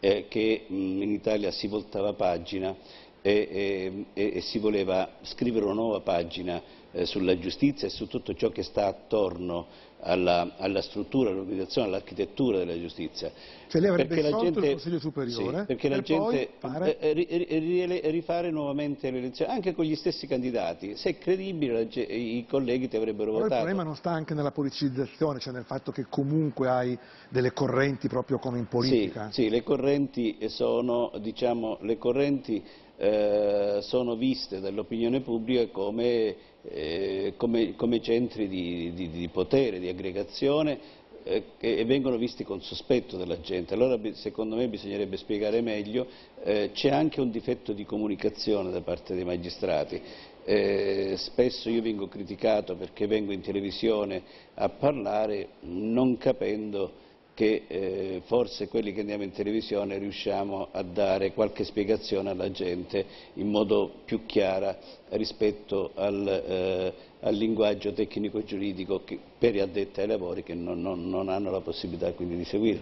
eh, 0.00 0.24
che 0.28 0.64
mh, 0.66 0.74
in 1.02 1.10
Italia 1.10 1.50
si 1.50 1.66
voltava 1.66 2.14
pagina 2.14 2.74
e- 3.20 4.06
e- 4.14 4.32
e 4.36 4.40
si 4.40 4.58
voleva 4.58 5.06
scrivere 5.20 5.66
una 5.66 5.74
nuova 5.74 6.00
pagina 6.00 6.62
eh, 6.92 7.04
sulla 7.04 7.38
giustizia 7.38 7.88
e 7.88 7.90
su 7.90 8.06
tutto 8.06 8.32
ciò 8.34 8.48
che 8.48 8.62
sta 8.62 8.86
attorno 8.86 9.66
alla, 10.00 10.54
alla 10.58 10.82
struttura, 10.82 11.30
all'organizzazione, 11.30 11.88
all'architettura 11.88 12.58
della 12.58 12.78
giustizia. 12.78 13.30
Cioè 13.68 13.80
lei 13.80 13.90
avrebbe 13.90 14.14
perché 14.14 14.36
gente, 14.38 14.60
il 14.60 14.70
Consiglio 14.72 14.98
Superiore 15.00 15.58
sì, 15.60 15.64
perché 15.66 15.88
per 15.88 15.96
la 15.96 16.02
gente 16.02 16.50
fare... 16.58 16.98
eh, 16.98 18.10
rifare 18.10 18.50
nuovamente 18.50 19.10
le 19.10 19.18
elezioni, 19.18 19.50
anche 19.50 19.74
con 19.74 19.84
gli 19.84 19.96
stessi 19.96 20.26
candidati. 20.26 20.96
Se 20.96 21.10
è 21.10 21.18
credibile 21.18 21.82
i 21.82 22.46
colleghi 22.48 22.88
ti 22.88 22.96
avrebbero 22.96 23.32
Però 23.32 23.42
votato. 23.42 23.54
Il 23.54 23.60
problema 23.60 23.82
non 23.82 23.96
sta 23.96 24.10
anche 24.10 24.34
nella 24.34 24.52
politicizzazione, 24.52 25.40
cioè 25.40 25.52
nel 25.52 25.64
fatto 25.64 25.90
che 25.90 26.06
comunque 26.08 26.68
hai 26.68 26.96
delle 27.28 27.52
correnti 27.52 28.06
proprio 28.08 28.38
come 28.38 28.58
in 28.58 28.66
politica. 28.66 29.30
Sì, 29.30 29.42
sì 29.42 29.50
le 29.50 29.62
correnti 29.62 30.38
sono, 30.48 31.10
diciamo, 31.20 31.78
le 31.80 31.98
correnti 31.98 32.62
eh, 32.98 33.78
sono 33.82 34.16
viste 34.16 34.60
dall'opinione 34.60 35.20
pubblica 35.20 35.66
come, 35.68 36.34
eh, 36.62 37.34
come, 37.36 37.74
come 37.74 38.00
centri 38.00 38.48
di, 38.48 38.92
di, 38.94 39.10
di, 39.10 39.28
potere, 39.28 39.78
di 39.78 39.88
aggregazione 39.88 41.04
eh, 41.22 41.42
e 41.58 41.84
vengono 41.84 42.16
visti 42.16 42.44
con 42.44 42.62
sospetto 42.62 43.16
della 43.16 43.40
gente. 43.40 43.74
Allora 43.74 43.98
secondo 44.14 44.56
me 44.56 44.68
bisognerebbe 44.68 45.16
spiegare 45.16 45.60
meglio, 45.60 46.06
eh, 46.42 46.70
c'è 46.72 46.90
anche 46.90 47.20
un 47.20 47.30
difetto 47.30 47.72
di 47.72 47.84
comunicazione 47.84 48.70
da 48.70 48.80
parte 48.80 49.14
dei 49.14 49.24
magistrati. 49.24 50.00
Eh, 50.44 51.14
spesso 51.16 51.68
io 51.68 51.82
vengo 51.82 52.06
criticato 52.06 52.76
perché 52.76 53.08
vengo 53.08 53.32
in 53.32 53.40
televisione 53.40 54.22
a 54.54 54.68
parlare 54.68 55.48
non 55.62 56.16
capendo 56.18 57.04
che 57.36 57.64
eh, 57.66 58.22
forse 58.24 58.66
quelli 58.66 58.94
che 58.94 59.00
andiamo 59.00 59.22
in 59.22 59.30
televisione 59.30 59.98
riusciamo 59.98 60.68
a 60.72 60.82
dare 60.82 61.34
qualche 61.34 61.64
spiegazione 61.64 62.30
alla 62.30 62.50
gente 62.50 63.04
in 63.34 63.50
modo 63.50 63.92
più 64.06 64.24
chiara 64.24 64.74
rispetto 65.10 65.90
al, 65.96 66.26
eh, 66.26 66.94
al 67.20 67.34
linguaggio 67.34 67.92
tecnico-giuridico 67.92 69.02
per 69.38 69.52
gli 69.52 69.58
addetti 69.58 70.00
ai 70.00 70.06
lavori 70.06 70.42
che 70.42 70.54
non, 70.54 70.80
non, 70.80 71.10
non 71.10 71.28
hanno 71.28 71.50
la 71.50 71.60
possibilità 71.60 72.10
quindi 72.12 72.38
di 72.38 72.44
seguire. 72.44 72.80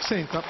Senta, 0.00 0.42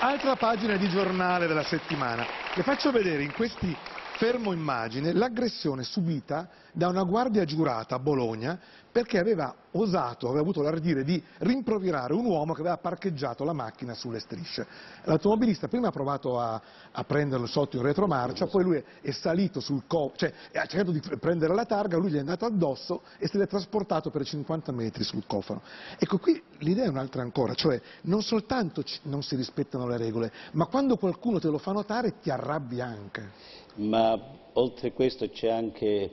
altra 0.00 0.36
pagina 0.36 0.76
di 0.76 0.90
giornale 0.90 1.46
della 1.46 1.64
settimana. 1.64 2.26
Le 2.54 2.62
faccio 2.62 2.92
vedere 2.92 3.22
in 3.22 3.32
questi 3.32 3.74
fermo 4.16 4.52
immagine 4.52 5.12
l'aggressione 5.12 5.82
subita 5.82 6.48
da 6.72 6.88
una 6.88 7.02
guardia 7.02 7.44
giurata 7.44 7.96
a 7.96 7.98
Bologna 7.98 8.58
perché 8.90 9.18
aveva 9.18 9.54
osato, 9.72 10.26
aveva 10.26 10.40
avuto 10.40 10.62
l'ardire 10.62 11.04
di 11.04 11.22
rimproverare 11.40 12.14
un 12.14 12.24
uomo 12.24 12.54
che 12.54 12.60
aveva 12.60 12.78
parcheggiato 12.78 13.44
la 13.44 13.52
macchina 13.52 13.92
sulle 13.92 14.20
strisce. 14.20 14.66
L'automobilista 15.04 15.68
prima 15.68 15.88
ha 15.88 15.90
provato 15.90 16.40
a, 16.40 16.58
a 16.92 17.04
prenderlo 17.04 17.44
sotto 17.44 17.76
in 17.76 17.82
retromarcia, 17.82 18.46
poi 18.46 18.62
lui 18.62 18.84
è 19.02 19.10
salito 19.10 19.60
sul 19.60 19.82
co, 19.86 20.12
cioè 20.16 20.32
ha 20.54 20.64
cercato 20.64 20.92
di 20.92 21.02
prendere 21.20 21.54
la 21.54 21.66
targa, 21.66 21.98
lui 21.98 22.10
gli 22.10 22.16
è 22.16 22.20
andato 22.20 22.46
addosso 22.46 23.02
e 23.18 23.28
se 23.28 23.36
l'è 23.36 23.46
trasportato 23.46 24.08
per 24.08 24.24
50 24.24 24.72
metri 24.72 25.04
sul 25.04 25.24
cofano. 25.26 25.60
Ecco, 25.98 26.16
qui 26.16 26.42
l'idea 26.60 26.86
è 26.86 26.88
un'altra 26.88 27.20
ancora, 27.20 27.52
cioè 27.52 27.78
non 28.02 28.22
soltanto 28.22 28.82
non 29.02 29.22
si 29.22 29.36
rispettano 29.36 29.86
le 29.86 29.98
regole, 29.98 30.32
ma 30.52 30.64
quando 30.64 30.96
qualcuno 30.96 31.38
te 31.38 31.48
lo 31.48 31.58
fa 31.58 31.72
notare 31.72 32.18
ti 32.20 32.30
arrabbi 32.30 32.80
anche 32.80 33.64
ma 33.76 34.18
oltre 34.54 34.92
questo 34.92 35.28
c'è 35.30 35.48
anche 35.48 36.10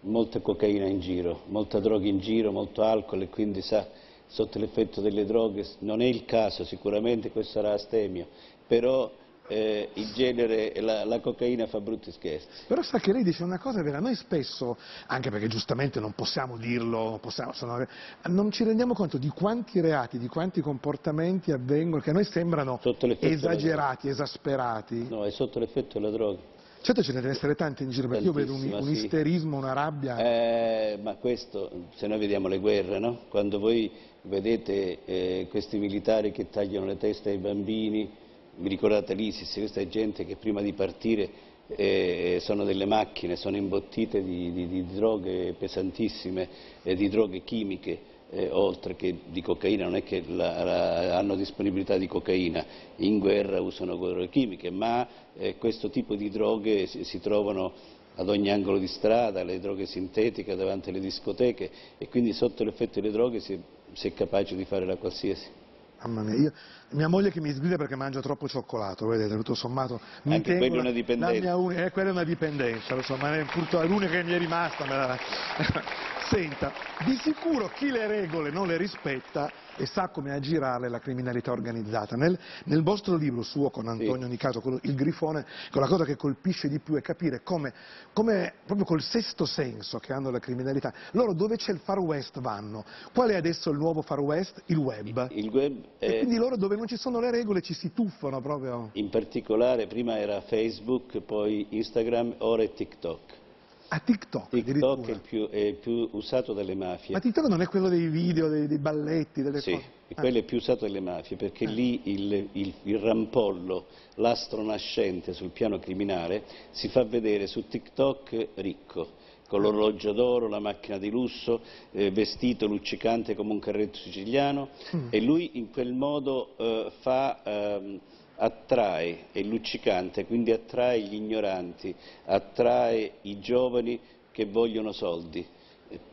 molta 0.00 0.40
cocaina 0.40 0.86
in 0.86 1.00
giro, 1.00 1.42
molta 1.46 1.80
droga 1.80 2.06
in 2.06 2.18
giro, 2.18 2.52
molto 2.52 2.82
alcol 2.82 3.22
e 3.22 3.28
quindi 3.28 3.62
sa, 3.62 3.86
sotto 4.26 4.58
l'effetto 4.58 5.00
delle 5.00 5.24
droghe 5.24 5.64
non 5.80 6.00
è 6.00 6.06
il 6.06 6.24
caso 6.24 6.64
sicuramente, 6.64 7.30
questo 7.30 7.52
sarà 7.52 7.72
astemio, 7.72 8.28
però 8.66 9.10
eh, 9.46 9.90
il 9.94 10.12
genere, 10.12 10.72
la, 10.80 11.04
la, 11.04 11.20
cocaina 11.20 11.66
fa 11.66 11.80
brutti 11.80 12.10
scherzi. 12.10 12.46
Però 12.66 12.82
sa 12.82 12.98
che 12.98 13.12
lei 13.12 13.22
dice 13.22 13.42
una 13.42 13.58
cosa 13.58 13.82
vera, 13.82 14.00
noi 14.00 14.14
spesso, 14.14 14.76
anche 15.06 15.30
perché 15.30 15.48
giustamente 15.48 16.00
non 16.00 16.12
possiamo 16.12 16.56
dirlo, 16.56 17.18
possiamo, 17.20 17.52
sono, 17.52 17.86
non 18.24 18.50
ci 18.50 18.64
rendiamo 18.64 18.94
conto 18.94 19.18
di 19.18 19.28
quanti 19.28 19.80
reati, 19.80 20.18
di 20.18 20.28
quanti 20.28 20.60
comportamenti 20.60 21.52
avvengono, 21.52 22.02
che 22.02 22.10
a 22.10 22.14
noi 22.14 22.24
sembrano 22.24 22.80
esagerati, 23.20 24.08
esasperati. 24.08 25.08
No, 25.08 25.24
è 25.24 25.30
sotto 25.30 25.58
l'effetto 25.58 25.98
della 25.98 26.10
droga. 26.10 26.53
Certo 26.84 27.02
ce 27.02 27.14
ne 27.14 27.22
deve 27.22 27.32
essere 27.32 27.54
tante 27.54 27.82
in 27.82 27.88
giro, 27.88 28.08
perché 28.08 28.24
io 28.24 28.32
vedo 28.32 28.52
un, 28.52 28.70
un 28.70 28.90
isterismo, 28.90 29.56
una 29.56 29.72
rabbia. 29.72 30.18
Eh, 30.18 30.98
ma 31.00 31.14
questo, 31.14 31.86
se 31.94 32.06
noi 32.06 32.18
vediamo 32.18 32.46
le 32.46 32.58
guerre, 32.58 32.98
no? 32.98 33.20
Quando 33.30 33.58
voi 33.58 33.90
vedete 34.24 34.98
eh, 35.06 35.46
questi 35.48 35.78
militari 35.78 36.30
che 36.30 36.50
tagliano 36.50 36.84
le 36.84 36.98
teste 36.98 37.30
ai 37.30 37.38
bambini, 37.38 38.10
vi 38.56 38.68
ricordate 38.68 39.14
l'ISIS, 39.14 39.50
questa 39.54 39.80
è 39.80 39.88
gente 39.88 40.26
che 40.26 40.36
prima 40.36 40.60
di 40.60 40.74
partire 40.74 41.30
eh, 41.68 42.36
sono 42.42 42.64
delle 42.64 42.84
macchine, 42.84 43.36
sono 43.36 43.56
imbottite 43.56 44.22
di, 44.22 44.52
di, 44.52 44.68
di 44.68 44.84
droghe 44.94 45.54
pesantissime, 45.58 46.48
di 46.82 47.08
droghe 47.08 47.44
chimiche 47.44 47.98
eh, 48.34 48.48
oltre 48.50 48.96
che 48.96 49.20
di 49.26 49.40
cocaina, 49.40 49.84
non 49.84 49.96
è 49.96 50.02
che 50.02 50.22
la, 50.26 50.64
la, 50.64 51.18
hanno 51.18 51.36
disponibilità 51.36 51.96
di 51.96 52.06
cocaina, 52.06 52.64
in 52.96 53.18
guerra 53.18 53.60
usano 53.60 53.96
droghe 53.96 54.28
chimiche, 54.28 54.70
ma 54.70 55.06
eh, 55.36 55.56
questo 55.56 55.88
tipo 55.88 56.14
di 56.16 56.28
droghe 56.30 56.86
si, 56.86 57.04
si, 57.04 57.20
trovano 57.20 57.72
ad 58.16 58.28
ogni 58.28 58.50
angolo 58.50 58.78
di 58.78 58.86
strada, 58.86 59.42
le 59.42 59.60
droghe 59.60 59.86
sintetiche 59.86 60.56
davanti 60.56 60.90
alle 60.90 61.00
discoteche 61.00 61.70
e 61.98 62.08
quindi 62.08 62.32
sotto 62.32 62.64
l'effetto 62.64 63.00
delle 63.00 63.12
droghe 63.12 63.40
si, 63.40 63.58
si 63.92 64.08
è 64.08 64.12
capace 64.12 64.56
di 64.56 64.64
fare 64.64 64.84
la 64.84 64.96
qualsiasi. 64.96 65.62
Mamma 66.02 66.22
mia, 66.22 66.34
io, 66.34 66.52
mia 66.94 67.08
moglie 67.08 67.30
che 67.30 67.40
mi 67.40 67.52
sgrida 67.52 67.76
perché 67.76 67.96
mangia 67.96 68.20
troppo 68.20 68.48
cioccolato, 68.48 69.06
vedete, 69.06 69.34
tutto 69.36 69.54
sommato. 69.54 70.00
Mi 70.22 70.34
Anche 70.34 70.56
quella 70.56 70.76
è 70.76 70.80
una 70.80 70.90
dipendenza. 70.90 71.56
Mia, 71.56 71.84
eh, 71.84 71.90
quella 71.90 72.08
è 72.08 72.12
una 72.12 72.24
dipendenza, 72.24 72.94
insomma, 72.94 73.34
è, 73.34 73.44
l'unica 73.86 74.12
che 74.12 74.22
mi 74.22 74.32
è 74.32 74.38
rimasta. 74.38 74.86
La... 74.86 75.18
Senta, 76.28 76.72
di 77.04 77.18
sicuro 77.22 77.68
chi 77.68 77.90
le 77.90 78.06
regole 78.06 78.50
non 78.50 78.66
le 78.66 78.78
rispetta 78.78 79.50
e 79.76 79.86
sa 79.86 80.08
come 80.08 80.32
aggirarle 80.32 80.88
la 80.88 80.98
criminalità 80.98 81.52
organizzata. 81.52 82.16
Nel, 82.16 82.38
nel 82.64 82.82
vostro 82.82 83.16
libro 83.16 83.42
suo 83.42 83.70
con 83.70 83.88
Antonio 83.88 84.24
sì. 84.24 84.30
Nicaso, 84.30 84.60
quello, 84.60 84.78
Il 84.82 84.94
Grifone, 84.94 85.44
la 85.70 85.86
cosa 85.86 86.04
che 86.04 86.16
colpisce 86.16 86.68
di 86.68 86.78
più 86.78 86.94
è 86.94 87.00
capire 87.00 87.42
come, 87.42 87.72
come, 88.12 88.54
proprio 88.64 88.86
col 88.86 89.02
sesto 89.02 89.44
senso 89.44 89.98
che 89.98 90.12
hanno 90.12 90.30
la 90.30 90.38
criminalità, 90.38 90.92
loro 91.12 91.32
dove 91.32 91.56
c'è 91.56 91.72
il 91.72 91.80
far 91.82 91.98
west 91.98 92.40
vanno. 92.40 92.84
Qual 93.12 93.30
è 93.30 93.36
adesso 93.36 93.70
il 93.70 93.78
nuovo 93.78 94.02
far 94.02 94.20
west? 94.20 94.62
Il 94.66 94.78
web. 94.78 95.28
Il, 95.30 95.44
il 95.44 95.50
web 95.50 95.84
è... 95.98 96.08
E 96.08 96.18
quindi 96.18 96.36
loro 96.36 96.56
dove 96.56 96.76
non 96.76 96.83
ci 96.86 96.96
sono 96.96 97.20
le 97.20 97.30
regole 97.30 97.60
ci 97.60 97.74
si 97.74 97.92
tuffano 97.92 98.40
proprio. 98.40 98.90
In 98.94 99.10
particolare 99.10 99.86
prima 99.86 100.18
era 100.18 100.40
Facebook, 100.42 101.20
poi 101.20 101.66
Instagram, 101.70 102.34
ora 102.38 102.62
è 102.62 102.72
TikTok. 102.72 103.42
A 103.88 103.98
TikTok 104.00 104.48
TikTok 104.48 105.06
è 105.06 105.10
il, 105.10 105.20
più, 105.20 105.48
è 105.48 105.58
il, 105.58 105.74
più, 105.74 106.08
usato 106.12 106.52
dalle 106.52 106.74
mafie. 106.74 107.14
Ma 107.14 107.20
TikTok 107.20 107.46
non 107.46 107.60
è 107.60 107.66
quello 107.66 107.88
dei 107.88 108.08
video, 108.08 108.48
dei, 108.48 108.66
dei 108.66 108.78
balletti, 108.78 109.42
delle 109.42 109.60
sì, 109.60 109.72
cose? 109.72 109.84
Sì, 110.08 110.14
quello 110.14 110.38
è 110.38 110.42
più 110.42 110.56
usato 110.56 110.86
dalle 110.86 111.00
mafie 111.00 111.36
perché 111.36 111.64
eh. 111.64 111.68
lì 111.68 112.00
il, 112.04 112.48
il, 112.52 112.74
il 112.82 112.98
rampollo, 112.98 113.86
l'astro 114.16 114.62
nascente 114.62 115.32
sul 115.32 115.50
piano 115.50 115.78
criminale 115.78 116.44
si 116.70 116.88
fa 116.88 117.04
vedere 117.04 117.46
su 117.46 117.68
TikTok 117.68 118.48
ricco 118.54 119.22
con 119.54 119.62
l'orologio 119.62 120.12
d'oro, 120.12 120.48
la 120.48 120.58
macchina 120.58 120.98
di 120.98 121.10
lusso, 121.10 121.60
eh, 121.92 122.10
vestito 122.10 122.66
luccicante 122.66 123.36
come 123.36 123.52
un 123.52 123.60
carretto 123.60 123.98
siciliano 123.98 124.70
mm. 124.96 125.06
e 125.10 125.20
lui 125.20 125.50
in 125.54 125.70
quel 125.70 125.92
modo 125.92 126.56
eh, 126.56 126.92
fa... 127.00 127.42
Eh, 127.42 128.00
attrae, 128.36 129.26
è 129.30 129.40
luccicante, 129.42 130.26
quindi 130.26 130.50
attrae 130.50 131.00
gli 131.02 131.14
ignoranti, 131.14 131.94
attrae 132.24 133.18
i 133.22 133.38
giovani 133.38 134.00
che 134.32 134.46
vogliono 134.46 134.90
soldi 134.90 135.46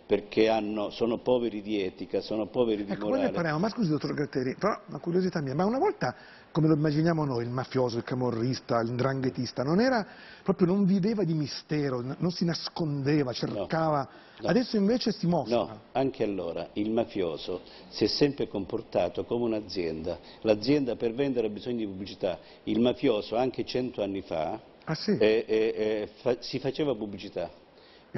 perché 0.06 0.50
hanno, 0.50 0.92
sono 0.92 1.18
poveri 1.18 1.62
di 1.62 1.82
etica, 1.82 2.22
sono 2.22 2.46
poveri 2.46 2.84
di 2.84 2.92
ecco, 2.92 3.08
morale. 3.08 3.32
Parliamo, 3.32 3.58
ma 3.58 3.70
scusi 3.70 3.90
dottor 3.90 4.14
Gratteri, 4.14 4.56
però 4.56 4.78
una 4.88 5.00
curiosità 5.00 5.42
mia, 5.42 5.56
ma 5.56 5.66
una 5.66 5.80
volta, 5.80 6.16
come 6.51 6.67
lo 6.67 6.75
immaginiamo 6.75 7.24
noi, 7.25 7.43
il 7.43 7.50
mafioso, 7.50 7.98
il 7.98 8.03
camorrista, 8.03 8.81
l'indranghetista, 8.81 9.63
non 9.63 9.79
era, 9.79 10.05
proprio 10.43 10.67
non 10.67 10.86
viveva 10.86 11.24
di 11.24 11.34
mistero, 11.34 12.01
non 12.01 12.31
si 12.31 12.46
nascondeva, 12.46 13.31
cercava... 13.34 14.00
No. 14.00 14.29
No. 14.41 14.48
Adesso 14.48 14.75
invece 14.75 15.12
si 15.12 15.27
mostra. 15.27 15.55
No, 15.55 15.79
anche 15.91 16.24
allora 16.24 16.70
il 16.74 16.89
mafioso 16.89 17.62
si 17.89 18.05
è 18.05 18.08
sempre 18.08 18.48
comportato 18.48 19.24
come 19.24 19.43
un'azienda. 19.46 20.17
L'azienda 20.41 20.96
per 20.96 21.13
vendere 21.13 21.46
ha 21.46 21.50
bisogno 21.51 21.77
di 21.77 21.86
pubblicità. 21.86 22.39
Il 22.63 22.79
mafioso 22.79 23.36
anche 23.36 23.63
cento 23.65 24.01
anni 24.01 24.24
fa 24.24 24.60
ah, 24.84 24.96
sì? 24.96 25.15
eh, 25.15 25.46
eh, 25.48 26.10
fa, 26.22 26.38
si 26.39 26.58
faceva 26.58 26.96
pubblicità. 26.96 27.51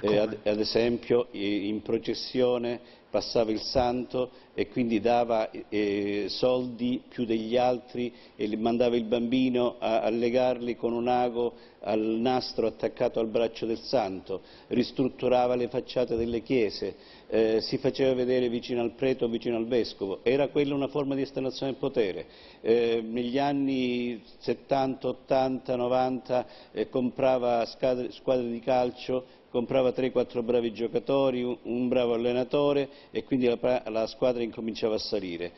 Eh, 0.01 0.17
ad, 0.17 0.37
ad, 0.43 0.59
esempio 0.59 1.27
in 1.31 1.81
processione 1.83 2.79
passava 3.13 3.51
il 3.51 3.61
santo 3.61 4.31
e 4.55 4.67
quindi 4.67 4.99
dava 4.99 5.51
eh, 5.69 6.25
soldi 6.29 6.99
più 7.07 7.25
degli 7.25 7.55
altri 7.57 8.11
e 8.35 8.57
mandava 8.57 8.95
il 8.95 9.03
bambino 9.03 9.75
a, 9.77 10.01
a, 10.01 10.09
legarli 10.09 10.75
con 10.75 10.93
un 10.93 11.07
ago 11.07 11.53
al 11.81 11.99
nastro 11.99 12.65
attaccato 12.65 13.19
al 13.19 13.27
braccio 13.27 13.67
del 13.67 13.81
santo, 13.81 14.41
ristrutturava 14.69 15.53
le 15.53 15.67
facciate 15.67 16.15
delle 16.15 16.41
chiese, 16.41 16.95
eh, 17.29 17.61
si 17.61 17.77
faceva 17.77 18.15
vedere 18.15 18.49
vicino 18.49 18.81
al 18.81 18.93
prete 18.93 19.25
o 19.25 19.27
vicino 19.27 19.57
al 19.57 19.67
vescovo, 19.67 20.21
era 20.23 20.47
quella 20.47 20.73
una 20.73 20.87
forma 20.87 21.13
di 21.13 21.21
esternazione 21.21 21.73
del 21.73 21.79
potere. 21.79 22.25
Eh, 22.61 23.03
negli 23.05 23.37
anni 23.37 24.23
70, 24.39 25.07
80, 25.07 25.75
90 25.75 26.45
comprava 26.89 27.63
squadre, 27.65 28.11
squadre 28.11 28.49
di 28.49 28.59
calcio 28.59 29.41
comprava 29.53 29.89
3-4 29.89 30.43
bravi 30.43 30.73
giocatori, 30.73 31.43
un, 31.43 31.87
bravo 31.87 32.15
allenatore 32.15 32.89
e 33.11 33.23
quindi 33.23 33.45
la, 33.45 33.83
la, 33.85 34.07
squadra 34.07 34.41
incominciava 34.41 34.95
a 34.95 34.97
salire. 34.97 35.51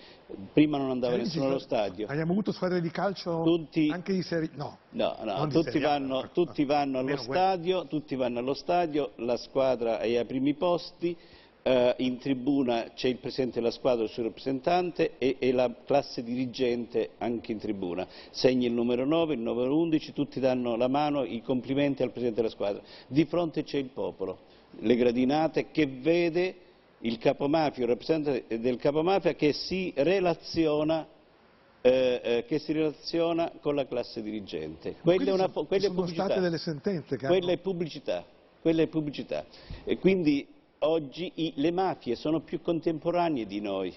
Prima 0.52 0.78
non 0.78 0.90
andava 0.90 1.16
nessuno 1.16 1.46
allo 1.46 1.60
stadio. 1.60 2.06
Abbiamo 2.10 2.34
avuto 2.34 2.52
squadre 2.52 2.82
di 2.82 2.92
calcio 2.92 3.42
tutti, 3.44 3.90
anche 3.90 4.12
di 4.12 4.22
serie... 4.22 4.50
No, 4.56 4.80
no, 4.90 5.16
no 5.24 5.48
tutti, 5.48 5.80
vanno, 5.80 6.30
tutti, 6.34 6.66
vanno, 6.66 7.00
allo 7.00 7.16
stadio, 7.16 7.88
tutti 7.88 8.16
vanno 8.16 8.40
allo 8.40 8.54
stadio, 8.54 9.14
la 9.20 9.38
squadra 9.38 10.00
è 10.00 10.18
ai 10.18 10.26
primi 10.26 10.56
posti, 10.56 11.16
eh, 11.68 11.96
in 11.98 12.20
tribuna 12.20 12.92
c'è 12.94 13.08
il 13.08 13.18
presidente 13.18 13.60
della 13.60 13.72
squadra, 13.72 14.04
il 14.04 14.12
suo 14.12 14.22
rappresentante 14.22 15.14
e, 15.18 15.38
e, 15.40 15.52
la 15.52 15.74
classe 15.84 16.22
dirigente 16.22 17.12
anche 17.18 17.52
in 17.52 17.58
tribuna. 17.58 18.08
Segni 18.30 18.68
il 18.68 18.72
numero 18.72 19.04
9, 19.04 19.34
il 19.34 19.40
numero 19.40 19.76
11, 19.76 20.14
tutti 20.14 20.40
danno 20.40 20.76
la 20.76 20.88
mano, 20.88 21.24
i 21.24 21.42
complimenti 21.42 22.04
al 22.04 22.12
presidente 22.12 22.42
della 22.42 22.54
squadra. 22.54 22.84
Di 23.08 23.26
fronte 23.26 23.64
c'è 23.64 23.80
il 23.80 23.90
popolo, 23.90 24.38
le 24.78 24.96
gradinate 24.96 25.72
che 25.72 25.88
vede 25.88 26.56
il 27.00 27.18
capomafia, 27.18 27.82
il 27.82 27.90
rappresentante 27.90 28.60
del 28.60 28.78
capomafia 28.78 29.34
che 29.34 29.52
si 29.52 29.92
relaziona 29.96 31.08
eh, 31.82 32.22
eh, 32.24 32.46
che 32.48 32.60
si 32.60 32.74
relaziona 32.74 33.52
con 33.60 33.74
la 33.74 33.88
classe 33.88 34.22
dirigente. 34.22 34.98
Quella 35.02 35.32
è, 35.32 35.34
una, 35.34 35.50
quella 35.50 35.88
è 35.88 35.92
quella 37.26 37.52
è 37.52 37.58
pubblicità. 37.58 38.26
Quella 38.62 38.82
è 38.82 38.88
pubblicità. 38.88 39.46
E 39.84 40.00
quindi 40.00 40.55
oggi 40.80 41.32
i, 41.36 41.54
le 41.56 41.72
mafie 41.72 42.16
sono 42.16 42.42
più 42.42 42.62
contemporanee 42.62 43.46
di 43.46 43.62
noi. 43.62 43.94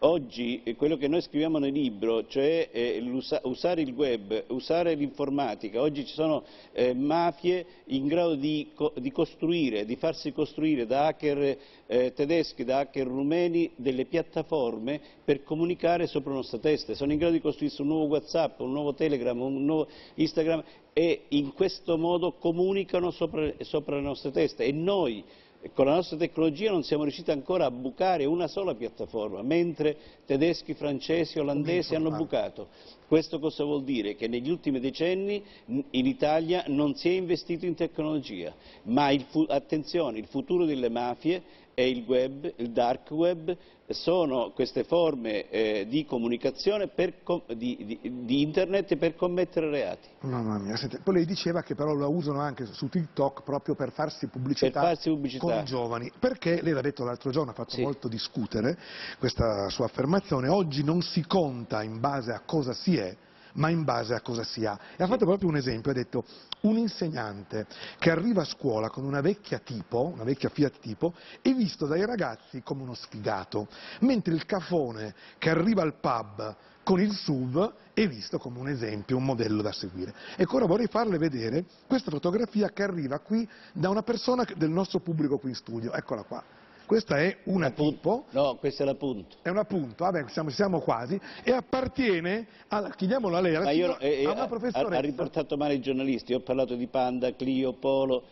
Oggi 0.00 0.60
eh, 0.64 0.76
quello 0.76 0.98
che 0.98 1.08
noi 1.08 1.22
scriviamo 1.22 1.58
nel 1.58 1.72
libro, 1.72 2.26
cioè 2.26 2.68
eh, 2.70 3.02
usare 3.44 3.80
il 3.80 3.92
web, 3.92 4.44
usare 4.48 4.92
l'informatica, 4.94 5.80
oggi 5.80 6.04
ci 6.04 6.12
sono 6.12 6.44
eh, 6.72 6.92
mafie 6.92 7.64
in 7.86 8.06
grado 8.06 8.34
di, 8.34 8.72
co 8.74 8.92
di, 8.96 9.10
costruire, 9.10 9.86
di 9.86 9.96
farsi 9.96 10.32
costruire 10.32 10.84
da 10.84 11.06
hacker 11.06 11.58
eh, 11.86 12.12
tedeschi, 12.12 12.64
da 12.64 12.80
hacker 12.80 13.06
rumeni, 13.06 13.70
delle 13.76 14.04
piattaforme 14.04 15.00
per 15.24 15.42
comunicare 15.42 16.06
sopra 16.06 16.32
la 16.32 16.36
nostra 16.36 16.58
testa. 16.58 16.92
Sono 16.92 17.12
in 17.12 17.18
grado 17.18 17.32
di 17.32 17.40
costruirsi 17.40 17.80
un 17.80 17.88
nuovo 17.88 18.04
Whatsapp, 18.04 18.60
un 18.60 18.72
nuovo 18.72 18.92
Telegram, 18.92 19.40
un 19.40 19.64
nuovo 19.64 19.88
Instagram 20.16 20.62
e 20.92 21.22
in 21.28 21.54
questo 21.54 21.96
modo 21.96 22.32
comunicano 22.32 23.10
sopra, 23.10 23.50
sopra 23.60 23.96
le 23.96 24.02
nostre 24.02 24.32
teste 24.32 24.64
e 24.64 24.72
noi 24.72 25.24
con 25.72 25.86
la 25.86 25.94
nostra 25.94 26.16
tecnologia 26.16 26.70
non 26.70 26.82
siamo 26.82 27.04
riusciti 27.04 27.30
ancora 27.30 27.64
a 27.66 27.70
bucare 27.70 28.24
una 28.26 28.46
sola 28.48 28.74
piattaforma, 28.74 29.42
mentre 29.42 29.96
tedeschi, 30.26 30.74
francesi, 30.74 31.38
olandesi 31.38 31.94
hanno 31.94 32.10
bucato. 32.10 32.68
Questo 33.06 33.38
cosa 33.38 33.64
vuol 33.64 33.84
dire? 33.84 34.14
Che 34.14 34.28
negli 34.28 34.50
ultimi 34.50 34.80
decenni 34.80 35.42
in 35.66 36.06
Italia 36.06 36.64
non 36.66 36.94
si 36.94 37.08
è 37.08 37.12
investito 37.12 37.64
in 37.64 37.74
tecnologia, 37.74 38.52
ma 38.84 39.10
il, 39.10 39.24
attenzione, 39.48 40.18
il 40.18 40.26
futuro 40.26 40.64
delle 40.64 40.88
mafie 40.88 41.42
è 41.74 41.82
il 41.82 42.04
web, 42.06 42.50
il 42.56 42.70
dark 42.70 43.10
web, 43.10 43.54
sono 43.88 44.52
queste 44.54 44.84
forme 44.84 45.50
eh, 45.50 45.86
di 45.86 46.06
comunicazione 46.06 46.88
per, 46.88 47.14
di, 47.54 47.76
di, 47.84 48.24
di, 48.24 48.40
internet 48.40 48.96
per 48.96 49.14
commettere 49.14 49.68
reati. 49.68 50.08
Mamma 50.20 50.58
mia, 50.58 50.76
senti, 50.76 50.98
poi 51.02 51.14
lei 51.14 51.26
diceva 51.26 51.62
che 51.62 51.74
però 51.74 51.92
la 51.94 52.06
usano 52.06 52.40
anche 52.40 52.64
su 52.64 52.88
TikTok 52.88 53.42
proprio 53.42 53.74
per 53.74 53.92
farsi 53.92 54.26
pubblicità, 54.28 54.80
per 54.80 54.88
farsi 54.90 55.10
pubblicità. 55.10 55.44
con 55.44 55.58
i 55.58 55.64
giovani, 55.64 56.10
perché 56.18 56.62
lei 56.62 56.72
l'ha 56.72 56.80
detto 56.80 57.04
l'altro 57.04 57.30
giorno, 57.30 57.50
ha 57.50 57.54
fatto 57.54 57.74
sì. 57.74 57.82
molto 57.82 58.08
discutere 58.08 58.78
questa 59.18 59.68
sua 59.68 59.84
affermazione, 59.84 60.48
oggi 60.48 60.82
non 60.82 61.02
si 61.02 61.26
conta 61.26 61.82
in 61.82 62.00
base 62.00 62.32
a 62.32 62.40
cosa 62.46 62.72
si 62.72 62.96
è, 62.96 63.14
ma 63.54 63.68
in 63.68 63.84
base 63.84 64.14
a 64.14 64.20
cosa 64.20 64.44
si 64.44 64.64
ha. 64.64 64.78
E 64.96 65.02
ha 65.02 65.06
fatto 65.06 65.24
proprio 65.24 65.48
un 65.48 65.56
esempio, 65.56 65.90
ha 65.90 65.94
detto 65.94 66.24
un 66.60 66.76
insegnante 66.76 67.66
che 67.98 68.10
arriva 68.10 68.42
a 68.42 68.46
scuola 68.46 68.88
con 68.88 69.04
una 69.04 69.20
vecchia 69.20 69.58
tipo, 69.58 70.06
una 70.06 70.24
vecchia 70.24 70.48
Fiat 70.48 70.78
tipo, 70.80 71.14
è 71.42 71.52
visto 71.52 71.86
dai 71.86 72.04
ragazzi 72.06 72.62
come 72.62 72.82
uno 72.82 72.94
sfigato, 72.94 73.68
mentre 74.00 74.34
il 74.34 74.46
cafone 74.46 75.14
che 75.38 75.50
arriva 75.50 75.82
al 75.82 75.94
pub 75.94 76.56
con 76.84 77.00
il 77.00 77.12
SUV 77.12 77.72
è 77.94 78.06
visto 78.06 78.38
come 78.38 78.58
un 78.58 78.68
esempio, 78.68 79.16
un 79.16 79.24
modello 79.24 79.62
da 79.62 79.72
seguire. 79.72 80.14
Ecco, 80.36 80.56
ora 80.56 80.66
vorrei 80.66 80.86
farle 80.86 81.18
vedere 81.18 81.64
questa 81.86 82.10
fotografia 82.10 82.68
che 82.70 82.82
arriva 82.82 83.18
qui 83.20 83.48
da 83.72 83.88
una 83.88 84.02
persona 84.02 84.44
del 84.56 84.70
nostro 84.70 85.00
pubblico 85.00 85.38
qui 85.38 85.50
in 85.50 85.56
studio, 85.56 85.92
eccola 85.92 86.22
qua. 86.22 86.44
Questa 86.86 87.18
è 87.18 87.38
una 87.44 87.70
tipo. 87.70 88.26
No, 88.30 88.56
questo 88.56 88.82
è 88.82 88.86
l'appunto. 88.86 89.36
È 89.42 89.48
un 89.48 89.58
appunto, 89.58 90.04
vabbè, 90.04 90.24
siamo, 90.28 90.50
siamo 90.50 90.80
quasi, 90.80 91.18
e 91.42 91.52
appartiene, 91.52 92.46
alla, 92.68 92.90
chiediamolo 92.90 93.36
a 93.36 93.40
lei, 93.40 93.54
alla 93.54 93.70
io, 93.70 93.98
eh, 93.98 94.26
a 94.26 94.32
una 94.32 94.46
professoressa. 94.46 94.94
Ha, 94.94 94.98
ha 94.98 95.00
riportato 95.00 95.56
male 95.56 95.74
i 95.74 95.80
giornalisti, 95.80 96.34
ho 96.34 96.40
parlato 96.40 96.74
di 96.74 96.86
Panda, 96.86 97.34
Clio, 97.34 97.72
Polo, 97.72 98.22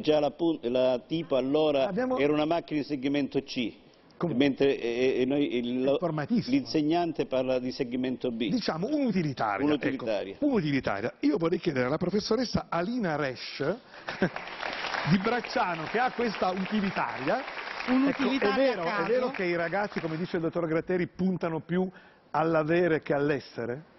già 0.00 0.20
la, 0.20 0.32
la 0.62 1.00
tipo 1.06 1.36
allora 1.36 1.86
Abbiamo... 1.86 2.18
era 2.18 2.32
una 2.32 2.44
macchina 2.44 2.80
di 2.80 2.86
segmento 2.86 3.42
C. 3.42 3.72
Come? 4.16 4.34
Mentre 4.34 4.78
eh, 4.78 5.22
eh 5.22 5.60
l'insegnante 6.46 7.26
parla 7.26 7.58
di 7.58 7.72
segmento 7.72 8.30
B. 8.30 8.48
Diciamo 8.48 8.86
un'utilitaria. 8.86 9.64
Un'utilitaria. 9.64 10.34
Ecco, 10.34 10.46
un'utilitaria. 10.46 11.14
Io 11.20 11.36
vorrei 11.36 11.58
chiedere 11.58 11.86
alla 11.86 11.98
professoressa 11.98 12.66
Alina 12.68 13.16
Resch 13.16 13.58
di 15.10 15.18
Bracciano 15.18 15.84
che 15.90 15.98
ha 15.98 16.12
questa 16.12 16.50
utilitaria 16.50 17.42
un'utilità 17.88 18.46
ecco, 18.46 18.54
è, 18.54 18.56
vero, 18.56 18.82
è 18.82 19.06
vero 19.06 19.30
che 19.30 19.44
i 19.44 19.56
ragazzi, 19.56 20.00
come 20.00 20.16
dice 20.16 20.36
il 20.36 20.42
dottor 20.42 20.66
Gratteri, 20.66 21.06
puntano 21.06 21.60
più 21.60 21.88
all'avere 22.30 23.02
che 23.02 23.12
all'essere? 23.12 23.92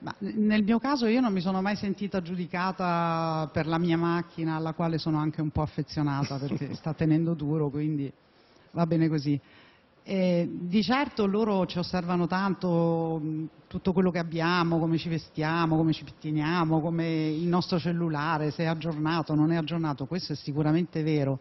Ma 0.00 0.14
nel 0.18 0.62
mio 0.62 0.78
caso 0.78 1.06
io 1.06 1.20
non 1.20 1.32
mi 1.32 1.40
sono 1.40 1.60
mai 1.60 1.74
sentita 1.74 2.22
giudicata 2.22 3.48
per 3.52 3.66
la 3.66 3.78
mia 3.78 3.96
macchina, 3.96 4.54
alla 4.54 4.72
quale 4.72 4.98
sono 4.98 5.18
anche 5.18 5.40
un 5.40 5.50
po' 5.50 5.62
affezionata 5.62 6.36
perché 6.38 6.74
sta 6.76 6.94
tenendo 6.94 7.34
duro, 7.34 7.68
quindi 7.68 8.12
va 8.72 8.86
bene 8.86 9.08
così. 9.08 9.40
E 10.04 10.48
di 10.50 10.82
certo 10.82 11.26
loro 11.26 11.66
ci 11.66 11.78
osservano 11.78 12.26
tanto 12.26 13.20
tutto 13.66 13.92
quello 13.92 14.10
che 14.10 14.18
abbiamo, 14.18 14.78
come 14.78 14.96
ci 14.96 15.08
vestiamo, 15.08 15.76
come 15.76 15.92
ci 15.92 16.04
pettiniamo, 16.04 16.80
come 16.80 17.26
il 17.26 17.46
nostro 17.46 17.78
cellulare, 17.78 18.50
se 18.50 18.62
è 18.62 18.66
aggiornato 18.66 19.32
o 19.32 19.34
non 19.34 19.52
è 19.52 19.56
aggiornato, 19.56 20.06
questo 20.06 20.32
è 20.32 20.36
sicuramente 20.36 21.02
vero 21.02 21.40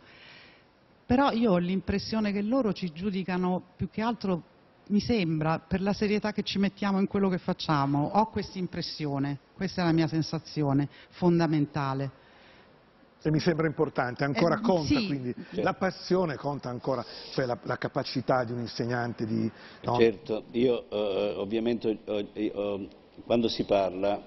però 1.08 1.32
io 1.32 1.54
ho 1.54 1.58
l'impressione 1.58 2.34
che 2.34 2.42
loro 2.42 2.74
ci 2.74 2.92
giudicano 2.92 3.64
più 3.78 3.90
che 3.90 4.02
altro, 4.02 4.44
mi 4.88 5.00
sembra, 5.00 5.58
per 5.58 5.82
la 5.82 5.94
serietà 5.94 6.34
che 6.34 6.44
ci 6.44 6.60
mettiamo 6.60 7.00
in 7.00 7.08
quello 7.08 7.30
che 7.30 7.38
facciamo. 7.38 8.12
Ho 8.16 8.30
questa 8.30 8.58
impressione, 8.58 9.40
questa 9.56 9.84
è 9.84 9.86
la 9.86 9.94
mia 9.94 10.08
sensazione 10.08 10.90
fondamentale. 11.12 12.26
E 13.22 13.32
mi 13.32 13.40
sembra 13.40 13.68
importante, 13.68 14.26
ancora 14.26 14.58
eh, 14.58 14.62
conta, 14.62 15.00
sì. 15.00 15.08
quindi 15.08 15.34
certo. 15.34 15.62
la 15.62 15.74
passione 15.76 16.36
conta 16.36 16.68
ancora, 16.68 17.06
cioè 17.32 17.46
la, 17.46 17.58
la 17.64 17.78
capacità 17.78 18.44
di 18.44 18.52
un 18.52 18.60
insegnante 18.60 19.26
di... 19.26 19.50
No? 19.84 19.98
Certo, 19.98 20.44
io 20.52 20.90
eh, 20.90 21.36
ovviamente 21.38 22.00
eh, 22.04 22.90
quando 23.26 23.48
si 23.48 23.64
parla 23.64 24.22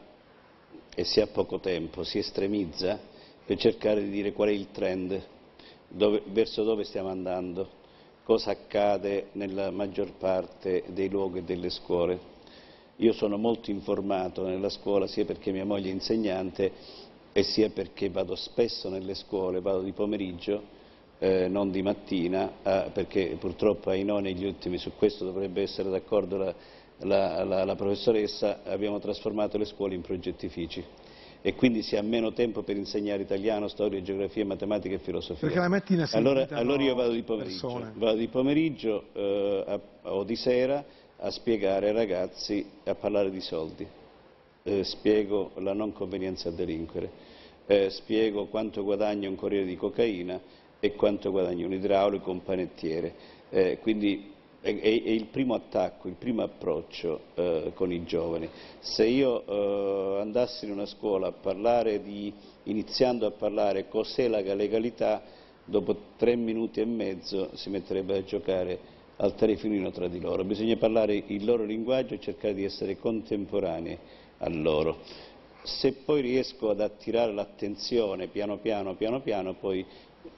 e 0.94 1.04
si 1.04 1.20
ha 1.20 1.26
poco 1.26 1.60
tempo, 1.60 2.04
si 2.04 2.16
estremizza 2.16 2.98
per 3.44 3.58
cercare 3.58 4.02
di 4.02 4.10
dire 4.10 4.32
qual 4.32 4.48
è 4.48 4.52
il 4.52 4.70
trend 4.70 5.22
dove, 5.90 6.22
verso 6.26 6.62
dove 6.62 6.84
stiamo 6.84 7.08
andando, 7.08 7.68
cosa 8.24 8.52
accade 8.52 9.28
nella 9.32 9.70
maggior 9.70 10.12
parte 10.12 10.84
dei 10.88 11.08
luoghi 11.08 11.38
e 11.38 11.42
delle 11.42 11.70
scuole. 11.70 12.38
Io 12.96 13.12
sono 13.12 13.36
molto 13.36 13.70
informato 13.70 14.46
nella 14.46 14.68
scuola 14.68 15.06
sia 15.06 15.24
perché 15.24 15.52
mia 15.52 15.64
moglie 15.64 15.88
è 15.88 15.92
insegnante 15.92 16.72
e 17.32 17.42
sia 17.42 17.70
perché 17.70 18.10
vado 18.10 18.34
spesso 18.34 18.88
nelle 18.88 19.14
scuole, 19.14 19.60
vado 19.60 19.80
di 19.80 19.92
pomeriggio, 19.92 20.78
eh, 21.18 21.48
non 21.48 21.70
di 21.70 21.82
mattina, 21.82 22.52
eh, 22.62 22.90
perché 22.92 23.36
purtroppo 23.38 23.90
ai 23.90 24.04
no 24.04 24.18
negli 24.18 24.44
ultimi, 24.44 24.78
su 24.78 24.92
questo 24.96 25.24
dovrebbe 25.24 25.62
essere 25.62 25.90
d'accordo 25.90 26.36
la, 26.36 26.54
la, 26.98 27.44
la, 27.44 27.64
la 27.64 27.74
professoressa, 27.74 28.60
abbiamo 28.64 28.98
trasformato 28.98 29.56
le 29.56 29.64
scuole 29.64 29.94
in 29.94 30.02
progettifici 30.02 30.84
e 31.42 31.54
quindi 31.54 31.82
si 31.82 31.96
ha 31.96 32.02
meno 32.02 32.32
tempo 32.32 32.62
per 32.62 32.76
insegnare 32.76 33.22
italiano, 33.22 33.68
storia, 33.68 34.02
geografia, 34.02 34.44
matematica 34.44 34.94
e 34.94 34.98
filosofia. 34.98 35.46
Perché 35.46 35.58
la 35.58 35.68
mattina 35.68 36.06
si 36.06 36.16
allora, 36.16 36.46
allora 36.50 36.82
io 36.82 36.94
vado 36.94 37.12
di 37.12 37.22
pomeriggio, 37.22 37.92
vado 37.94 38.16
di 38.16 38.28
pomeriggio 38.28 39.04
eh, 39.12 39.64
a, 39.66 39.80
o 40.10 40.24
di 40.24 40.36
sera 40.36 40.84
a 41.16 41.30
spiegare 41.30 41.88
ai 41.88 41.94
ragazzi, 41.94 42.64
a 42.84 42.94
parlare 42.94 43.30
di 43.30 43.40
soldi. 43.40 43.86
Eh, 44.62 44.84
spiego 44.84 45.52
la 45.56 45.72
non 45.72 45.92
convenienza 45.92 46.50
a 46.50 46.52
delinquere, 46.52 47.10
eh, 47.66 47.88
spiego 47.88 48.46
quanto 48.46 48.84
guadagna 48.84 49.28
un 49.28 49.36
corriere 49.36 49.64
di 49.64 49.76
cocaina 49.76 50.38
e 50.78 50.94
quanto 50.94 51.30
guadagna 51.30 51.64
un 51.64 51.72
idraulico, 51.72 52.30
un 52.30 52.42
panettiere. 52.42 53.14
Eh, 53.48 53.78
quindi 53.80 54.32
è, 54.60 54.78
è, 54.78 54.88
il 54.88 55.26
primo 55.26 55.54
attacco, 55.54 56.08
il 56.08 56.14
primo 56.14 56.42
approccio 56.42 57.20
eh, 57.34 57.72
con 57.74 57.92
i 57.92 58.04
giovani. 58.04 58.48
Se 58.78 59.06
io 59.06 59.44
eh, 59.46 60.20
andassi 60.20 60.66
in 60.66 60.72
una 60.72 60.86
scuola 60.86 61.28
a 61.28 61.32
parlare 61.32 62.02
di, 62.02 62.32
iniziando 62.64 63.26
a 63.26 63.30
parlare 63.30 63.88
cos'è 63.88 64.28
la 64.28 64.40
legalità, 64.40 65.22
dopo 65.64 65.96
tre 66.16 66.36
minuti 66.36 66.80
e 66.80 66.84
mezzo 66.84 67.50
si 67.54 67.70
metterebbe 67.70 68.18
a 68.18 68.24
giocare 68.24 68.98
al 69.16 69.34
telefonino 69.34 69.90
tra 69.90 70.08
di 70.08 70.20
loro. 70.20 70.44
Bisogna 70.44 70.76
parlare 70.76 71.22
il 71.26 71.44
loro 71.44 71.64
linguaggio 71.64 72.14
e 72.14 72.20
cercare 72.20 72.54
di 72.54 72.64
essere 72.64 72.98
contemporanei 72.98 73.98
a 74.38 74.48
loro. 74.48 74.98
se 75.62 75.92
poi 75.92 76.22
riesco 76.22 76.70
ad 76.70 76.80
attirare 76.80 77.32
l'attenzione 77.32 78.28
piano 78.28 78.56
piano, 78.56 78.94
piano 78.94 79.20
piano, 79.20 79.54
poi 79.54 79.84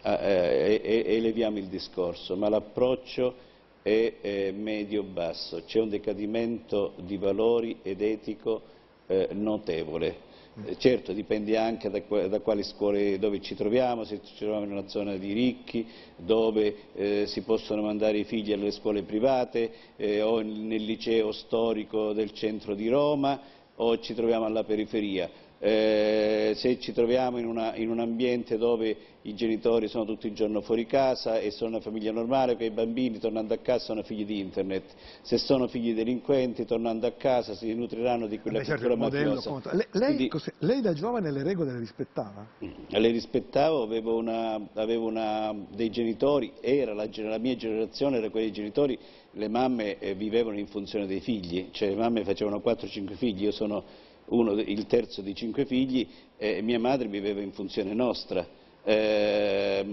eh, 0.03 0.81
eh, 0.83 1.05
eleviamo 1.17 1.59
il 1.59 1.67
discorso, 1.67 2.37
ma 2.37 2.49
l'approccio 2.49 3.51
è 3.83 4.15
eh, 4.21 4.53
medio-basso, 4.57 5.63
c'è 5.67 5.81
un 5.81 5.89
decadimento 5.89 6.95
di 6.99 7.17
valori 7.17 7.79
ed 7.83 8.01
etico 8.01 8.63
eh, 9.07 9.29
notevole. 9.33 10.31
Eh, 10.65 10.77
certo, 10.77 11.15
dipende 11.15 11.57
anche 11.57 11.89
da, 11.89 12.29
da, 12.29 12.41
quali 12.41 12.63
scuole 12.63 13.19
dove 13.19 13.41
ci 13.41 13.55
troviamo, 13.55 14.05
se 14.05 14.21
ci 14.23 14.35
troviamo 14.37 14.65
in 14.65 14.73
una 14.73 14.87
zona 14.87 15.17
di 15.17 15.33
ricchi, 15.33 15.87
dove 16.17 16.77
eh, 16.95 17.25
si 17.27 17.41
possono 17.41 17.83
mandare 17.83 18.19
i 18.19 18.25
figli 18.25 18.53
alle 18.53 18.71
scuole 18.71 19.03
private 19.03 19.73
eh, 19.97 20.21
o 20.21 20.41
nel 20.41 20.85
liceo 20.85 21.33
storico 21.33 22.13
del 22.13 22.33
centro 22.33 22.75
di 22.75 22.89
Roma 22.89 23.41
o 23.77 23.99
ci 23.99 24.13
troviamo 24.15 24.45
alla 24.45 24.65
periferia. 24.65 25.31
Eh, 25.65 26.55
se 26.57 26.81
ci 26.81 26.93
troviamo 26.93 27.39
in, 27.39 27.47
una, 27.47 27.77
in, 27.77 27.89
un 27.89 28.01
ambiente 28.01 28.59
dove 28.59 28.97
i 29.23 29.35
genitori 29.37 29.87
sono 29.87 30.05
tutto 30.05 30.27
il 30.27 30.35
giorno 30.35 30.61
fuori 30.61 30.87
casa 30.87 31.39
e 31.39 31.53
sono 31.53 31.71
una 31.71 31.81
famiglia 31.81 32.11
normale, 32.11 32.57
quei 32.57 32.73
bambini 32.73 33.21
tornando 33.21 33.55
a 33.55 33.59
casa 33.59 33.85
sono 33.85 34.03
figli 34.03 34.25
di 34.25 34.41
internet. 34.41 34.83
Se 35.21 35.39
sono 35.39 35.69
figli 35.69 35.95
delinquenti, 35.95 36.65
tornando 36.65 37.07
a 37.07 37.13
casa 37.13 37.55
si 37.55 37.73
nutriranno 37.75 38.27
di 38.27 38.41
quella 38.41 38.65
cultura 38.65 38.97
mafiosa. 38.97 39.61
Lei, 39.71 39.87
lei, 39.93 40.29
Quindi, 40.29 40.41
lei, 40.59 40.81
da 40.81 40.95
giovane 40.95 41.31
le 41.31 41.45
regole 41.45 41.75
le 41.75 41.79
rispettava? 41.79 42.45
Mm, 42.65 42.71
le 42.89 43.11
rispettavo, 43.13 43.85
avevo, 43.85 44.17
una, 44.17 44.61
avevo 44.75 45.07
una, 45.07 45.55
dei 45.73 45.91
genitori, 45.91 46.55
era 46.61 46.93
la, 46.93 47.09
la, 47.09 47.39
mia 47.39 47.55
generazione, 47.55 48.17
era 48.17 48.31
quella 48.31 48.47
dei 48.47 48.55
genitori, 48.55 48.99
le 49.31 49.47
mamme 49.47 50.01
eh, 50.01 50.17
vivevano 50.17 50.59
in 50.59 50.67
funzione 50.67 51.07
dei 51.07 51.21
figli, 51.21 51.69
cioè 51.71 51.91
le 51.91 51.95
mamme 51.95 52.25
facevano 52.25 52.57
4-5 52.57 53.15
figli, 53.15 53.45
io 53.45 53.53
sono 53.53 54.11
uno, 54.27 54.53
il 54.53 54.87
terzo 54.87 55.21
di 55.21 55.35
cinque 55.35 55.65
figli, 55.65 56.07
e 56.37 56.63
mia 56.63 56.79
madre 56.79 57.09
viveva 57.09 57.41
in 57.41 57.53
funzione 57.53 57.95
nostra, 57.95 58.47
eh, 58.85 59.85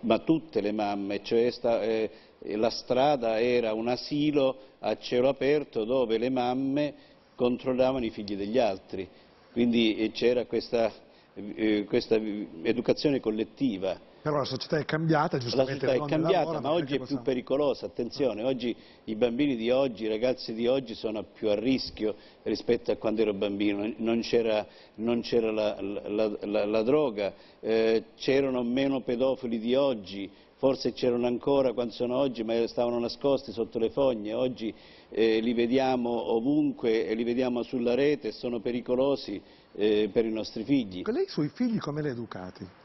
ma 0.00 0.18
tutte 0.20 0.60
le 0.60 0.72
mamme, 0.72 1.22
cioè 1.22 1.50
sta, 1.50 1.82
eh, 1.82 2.10
la 2.56 2.70
strada 2.70 3.40
era 3.40 3.72
un 3.72 3.88
asilo 3.88 4.56
a 4.80 4.96
cielo 4.98 5.28
aperto 5.28 5.84
dove 5.84 6.18
le 6.18 6.28
mamme 6.28 6.94
controllavano 7.34 8.04
i 8.04 8.10
figli 8.10 8.36
degli 8.36 8.58
altri, 8.58 9.08
quindi 9.52 9.96
eh, 9.96 10.10
c'era 10.10 10.44
questa, 10.46 10.92
eh, 11.34 11.84
questa 11.84 12.20
educazione 12.62 13.20
collettiva. 13.20 14.10
Però 14.22 14.36
la 14.36 14.44
società 14.44 14.78
è 14.78 14.84
cambiata, 14.84 15.36
giustamente. 15.38 15.84
La 15.84 15.94
società 15.94 16.04
è 16.04 16.08
cambiata, 16.08 16.60
ma 16.60 16.70
oggi 16.70 16.94
è 16.94 17.00
più 17.00 17.20
pericolosa, 17.22 17.86
attenzione, 17.86 18.44
oggi 18.44 18.74
i 19.04 19.16
bambini 19.16 19.56
di 19.56 19.68
oggi, 19.70 20.04
i 20.04 20.08
ragazzi 20.08 20.54
di 20.54 20.68
oggi 20.68 20.94
sono 20.94 21.24
più 21.24 21.48
a 21.48 21.56
rischio 21.56 22.14
rispetto 22.44 22.92
a 22.92 22.96
quando 22.96 23.22
ero 23.22 23.34
bambino, 23.34 23.92
non 23.96 24.20
c'era, 24.20 24.64
la, 24.94 25.76
la, 25.80 26.36
la, 26.40 26.64
la, 26.64 26.82
droga, 26.82 27.34
eh, 27.58 28.04
c'erano 28.14 28.62
meno 28.62 29.00
pedofili 29.00 29.58
di 29.58 29.74
oggi, 29.74 30.30
forse 30.54 30.92
c'erano 30.92 31.26
ancora 31.26 31.72
quando 31.72 31.92
sono 31.92 32.16
oggi, 32.16 32.44
ma 32.44 32.64
stavano 32.68 33.00
nascosti 33.00 33.50
sotto 33.50 33.80
le 33.80 33.90
fogne, 33.90 34.34
oggi 34.34 34.72
eh, 35.08 35.40
li 35.40 35.52
vediamo 35.52 36.10
ovunque 36.30 37.08
e 37.08 37.14
li 37.14 37.24
vediamo 37.24 37.64
sulla 37.64 37.94
rete 37.94 38.28
e 38.28 38.32
sono 38.32 38.60
pericolosi 38.60 39.42
eh, 39.74 40.08
per 40.12 40.24
i 40.24 40.30
nostri 40.30 40.62
figli. 40.62 41.02
Lei 41.06 41.26
sui 41.26 41.48
figli 41.48 41.78
come 41.78 42.02
li 42.02 42.08
ha 42.08 42.12
educati? 42.12 42.80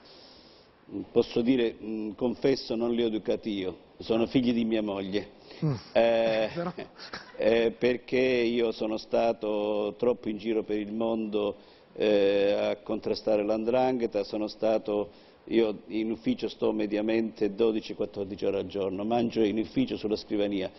Posso 1.11 1.41
dire, 1.41 1.73
mh, 1.73 2.11
confesso, 2.15 2.75
non 2.75 2.93
li 2.93 3.03
ho 3.03 3.07
educati 3.07 3.51
io, 3.51 3.77
sono 3.99 4.25
figli 4.27 4.53
di 4.53 4.63
mia 4.63 4.81
moglie. 4.81 5.35
Mm. 5.63 5.73
Eh, 5.91 6.49
eh, 7.37 7.71
perché 7.77 8.17
io 8.17 8.71
sono 8.71 8.97
stato 8.97 9.95
troppo 9.97 10.29
in 10.29 10.37
giro 10.37 10.63
per 10.63 10.77
il 10.77 10.93
mondo 10.93 11.55
eh, 11.93 12.51
a 12.51 12.75
contrastare 12.77 13.43
l'andrangheta, 13.43 14.23
sono 14.23 14.47
stato, 14.47 15.09
io 15.45 15.79
in 15.87 16.11
ufficio 16.11 16.47
sto 16.47 16.71
mediamente 16.71 17.53
12-14 17.53 18.45
ore 18.45 18.59
al 18.59 18.67
giorno, 18.67 19.03
mangio 19.03 19.41
in 19.43 19.57
ufficio 19.57 19.97
sulla 19.97 20.15
scrivania, 20.15 20.71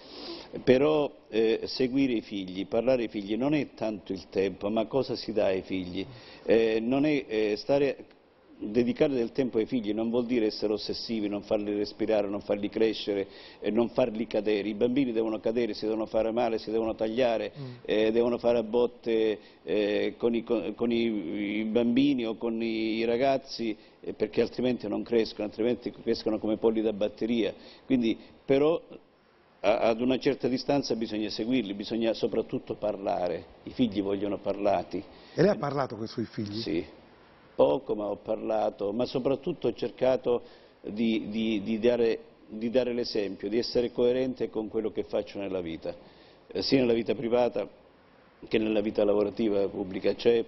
però 0.62 1.10
eh, 1.28 1.62
seguire 1.64 2.14
i 2.14 2.20
figli, 2.22 2.66
parlare 2.66 3.02
ai 3.02 3.08
figli 3.08 3.36
non 3.36 3.54
è 3.54 3.74
tanto 3.74 4.12
il 4.12 4.28
tempo, 4.30 4.70
ma 4.70 4.86
cosa 4.86 5.16
si 5.16 5.32
dà 5.32 5.46
ai 5.46 5.62
figli, 5.62 6.06
eh, 6.44 6.78
non 6.80 7.04
è 7.04 7.24
eh, 7.26 7.56
stare 7.56 8.16
dedicare 8.60 9.14
del 9.14 9.30
tempo 9.32 9.58
ai 9.58 9.66
figli 9.66 9.92
non 9.92 10.10
vuol 10.10 10.26
dire 10.26 10.46
essere 10.46 10.72
ossessivi, 10.72 11.28
non 11.28 11.42
farli 11.42 11.74
respirare, 11.74 12.28
non 12.28 12.40
farli 12.40 12.68
crescere, 12.68 13.26
eh, 13.60 13.70
non 13.70 13.90
farli 13.90 14.26
cadere. 14.26 14.68
I 14.68 14.74
bambini 14.74 15.12
devono 15.12 15.38
cadere, 15.38 15.74
si 15.74 15.84
devono 15.84 16.06
fare 16.06 16.32
male, 16.32 16.58
si 16.58 16.70
devono 16.70 16.94
tagliare, 16.94 17.52
mm. 17.56 17.74
eh, 17.84 18.10
devono 18.10 18.38
fare 18.38 18.58
a 18.58 18.62
botte 18.62 19.38
eh, 19.62 20.14
con, 20.16 20.34
i, 20.34 20.42
con 20.42 20.90
i, 20.90 21.58
i, 21.60 21.64
bambini 21.64 22.26
o 22.26 22.36
con 22.36 22.60
i, 22.60 22.96
i 22.96 23.04
ragazzi 23.04 23.76
eh, 24.00 24.12
perché 24.12 24.40
altrimenti 24.40 24.88
non 24.88 25.02
crescono, 25.02 25.46
altrimenti 25.46 25.92
crescono 25.92 26.38
come 26.38 26.56
polli 26.56 26.82
da 26.82 26.92
batteria. 26.92 27.54
Quindi, 27.86 28.18
però 28.44 28.80
a, 29.60 29.78
ad 29.78 30.00
una 30.00 30.18
certa 30.18 30.48
distanza 30.48 30.96
bisogna 30.96 31.30
seguirli, 31.30 31.74
bisogna 31.74 32.12
soprattutto 32.12 32.74
parlare. 32.74 33.44
I 33.64 33.70
figli 33.70 34.02
vogliono 34.02 34.38
parlati. 34.38 35.02
E 35.34 35.42
lei 35.42 35.50
ha 35.50 35.56
parlato 35.56 35.94
con 35.94 36.04
i 36.04 36.08
suoi 36.08 36.24
figli? 36.24 36.60
Sì 36.60 36.96
poco, 37.58 37.96
ma 37.96 38.04
ho 38.04 38.14
parlato, 38.14 38.92
ma 38.92 39.04
soprattutto 39.04 39.66
ho 39.66 39.72
cercato 39.72 40.42
di, 40.80 41.26
di, 41.28 41.60
di 41.64 41.80
dare, 41.80 42.20
dare 42.46 42.92
l'esempio, 42.92 43.48
di 43.48 43.58
essere 43.58 43.90
coerente 43.90 44.48
con 44.48 44.68
quello 44.68 44.92
che 44.92 45.02
faccio 45.02 45.40
nella 45.40 45.60
vita, 45.60 45.92
eh, 46.46 46.62
sia 46.62 46.78
nella 46.78 46.92
vita 46.92 47.16
privata 47.16 47.68
che 48.46 48.58
nella 48.58 48.80
vita 48.80 49.02
lavorativa 49.02 49.66
pubblica. 49.66 50.14
Cioè, 50.14 50.44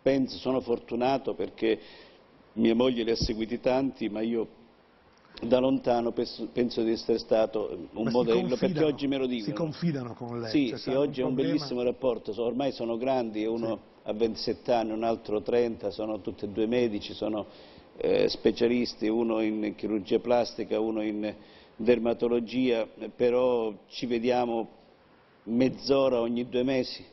penso, 0.00 0.38
sono 0.38 0.62
fortunato 0.62 1.34
perché 1.34 1.78
mia 2.54 2.74
moglie 2.74 3.02
li 3.02 3.10
ha 3.10 3.16
seguiti 3.16 3.60
tanti, 3.60 4.08
ma 4.08 4.22
io 4.22 4.48
da 5.42 5.58
lontano 5.58 6.12
penso, 6.12 6.48
penso 6.50 6.82
di 6.82 6.92
essere 6.92 7.18
stato 7.18 7.86
un 7.92 8.04
ma 8.04 8.10
modello, 8.10 8.56
perché 8.56 8.82
oggi 8.82 9.06
me 9.06 9.18
lo 9.18 9.26
dicono. 9.26 9.44
Si 9.44 9.52
confidano 9.52 10.14
con 10.14 10.40
lei? 10.40 10.50
Sì, 10.50 10.68
cioè, 10.68 10.78
sì 10.78 10.90
oggi 10.94 11.20
un 11.20 11.26
è 11.26 11.28
un 11.28 11.34
bellissimo 11.34 11.82
rapporto, 11.82 12.32
ormai 12.42 12.72
sono 12.72 12.96
grandi 12.96 13.42
e 13.42 13.46
uno... 13.46 13.66
Sì 13.66 13.94
a 14.06 14.12
27 14.12 14.72
anni, 14.72 14.92
un 14.92 15.02
altro 15.02 15.42
30, 15.42 15.90
sono 15.90 16.20
tutti 16.20 16.44
e 16.44 16.48
due 16.48 16.66
medici, 16.66 17.12
sono 17.12 17.46
eh, 17.96 18.28
specialisti, 18.28 19.08
uno 19.08 19.40
in 19.40 19.74
chirurgia 19.76 20.20
plastica, 20.20 20.78
uno 20.78 21.02
in 21.02 21.34
dermatologia, 21.74 22.86
però 23.14 23.72
ci 23.88 24.06
vediamo 24.06 24.68
mezz'ora 25.44 26.20
ogni 26.20 26.48
due 26.48 26.62
mesi, 26.62 27.04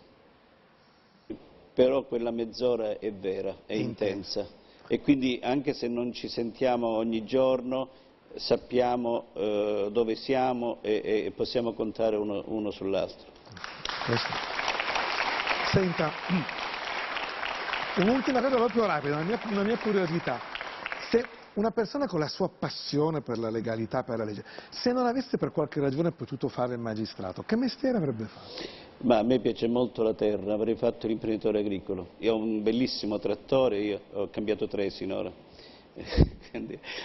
però 1.74 2.04
quella 2.04 2.32
mezz'ora 2.32 3.00
è 3.00 3.12
vera, 3.12 3.58
è 3.66 3.74
intensa. 3.74 4.48
E 4.88 5.00
quindi 5.00 5.40
anche 5.42 5.74
se 5.74 5.88
non 5.88 6.14
ci 6.14 6.28
sentiamo 6.28 6.88
ogni 6.88 7.26
giorno 7.26 7.90
sappiamo 8.36 9.28
eh, 9.34 9.90
dove 9.92 10.16
siamo 10.16 10.78
e, 10.82 11.24
e, 11.26 11.32
possiamo 11.36 11.74
contare 11.74 12.16
uno, 12.16 12.44
uno 12.48 12.70
sull'altro. 12.70 13.32
Un'ultima 17.96 18.42
cosa 18.42 18.56
proprio 18.56 18.88
rapida, 18.88 19.18
una 19.18 19.24
mia, 19.24 19.40
una 19.52 19.62
mia 19.62 19.78
curiosità. 19.78 20.40
Se 21.12 21.24
una 21.54 21.70
persona 21.70 22.08
con 22.08 22.20
la 22.20 22.28
sua 22.28 22.50
passione 22.50 23.22
per 23.22 23.38
la 23.38 23.52
legalità, 23.52 24.02
per 24.02 24.18
la 24.18 24.24
legge, 24.24 24.44
se 24.72 24.92
non 24.92 25.06
avesse 25.06 25.38
per 25.38 25.52
qualche 25.52 25.80
ragione 25.80 26.12
potuto 26.12 26.48
fare 26.48 26.74
il 26.74 26.80
magistrato, 26.80 27.44
che 27.44 27.56
mestiere 27.56 27.98
avrebbe 27.98 28.26
fatto? 28.26 28.68
Ma 29.02 29.20
a 29.20 29.24
me 29.24 29.40
piace 29.40 29.68
molto 29.68 30.02
la 30.02 30.16
terra, 30.16 30.54
avrei 30.54 30.76
fatto 30.76 31.06
l'imprenditore 31.06 31.60
agricolo. 31.60 32.14
Io 32.18 32.34
ho 32.34 32.38
un 32.38 32.64
bellissimo 32.64 33.20
trattore, 33.20 33.80
io 33.80 34.02
ho 34.14 34.30
cambiato 34.32 34.68
tre 34.68 34.90
sinora. 34.90 35.32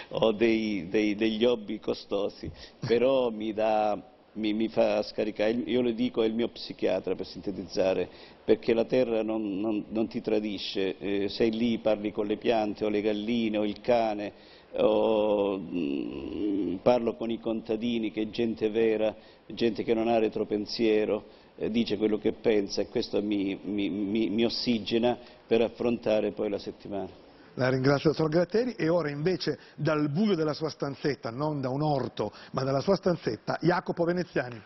ho 0.09 0.31
dei, 0.31 0.87
dei, 0.89 1.13
degli 1.13 1.45
hobby 1.45 1.79
costosi, 1.79 2.49
però 2.79 3.29
mi 3.29 3.53
dà 3.53 4.01
mi, 4.33 4.53
mi, 4.53 4.67
fa 4.67 5.01
scaricare, 5.03 5.51
io 5.51 5.81
le 5.81 5.93
dico 5.93 6.21
è 6.21 6.27
il 6.27 6.33
mio 6.33 6.49
psichiatra 6.49 7.15
per 7.15 7.25
sintetizzare, 7.25 8.07
perché 8.43 8.73
la 8.73 8.85
terra 8.85 9.23
non, 9.23 9.59
non, 9.59 9.85
non 9.89 10.07
ti 10.07 10.21
tradisce, 10.21 10.97
eh, 10.97 11.29
sei 11.29 11.51
lì, 11.51 11.77
parli 11.79 12.11
con 12.11 12.27
le 12.27 12.37
piante 12.37 12.85
o 12.85 12.89
le 12.89 13.01
galline 13.01 13.57
o 13.57 13.65
il 13.65 13.81
cane, 13.81 14.33
o, 14.73 15.57
mh, 15.57 15.77
mm, 15.77 16.75
parlo 16.77 17.15
con 17.15 17.31
i 17.31 17.39
contadini 17.39 18.11
che 18.11 18.23
è 18.23 18.29
gente 18.29 18.69
vera, 18.69 19.15
gente 19.47 19.83
che 19.83 19.93
non 19.93 20.07
ha 20.07 20.19
retropensiero, 20.19 21.23
eh, 21.57 21.71
dice 21.71 21.97
quello 21.97 22.17
che 22.17 22.33
pensa 22.33 22.81
e 22.81 22.87
questo 22.87 23.21
mi, 23.21 23.57
mi, 23.61 23.89
mi 24.29 24.45
ossigena 24.45 25.17
per 25.45 25.61
affrontare 25.61 26.31
poi 26.31 26.49
la 26.49 26.59
settimana. 26.59 27.28
La 27.55 27.69
ringrazio, 27.69 28.11
dottor 28.11 28.29
Gratteri. 28.29 28.73
E 28.73 28.89
ora 28.89 29.09
invece 29.09 29.59
dal 29.75 30.09
buio 30.09 30.35
della 30.35 30.53
sua 30.53 30.69
stanzetta, 30.69 31.29
non 31.29 31.61
da 31.61 31.69
un 31.69 31.81
orto, 31.81 32.31
ma 32.51 32.63
dalla 32.63 32.81
sua 32.81 32.95
stanzetta, 32.95 33.57
Jacopo 33.61 34.03
Veneziani. 34.03 34.61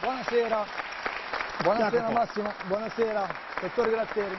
Buonasera. 0.00 0.64
Buonasera 1.62 1.90
Jacopo. 1.90 2.12
Massimo, 2.12 2.52
buonasera, 2.68 3.28
dottor 3.60 3.90
Gratteri. 3.90 4.36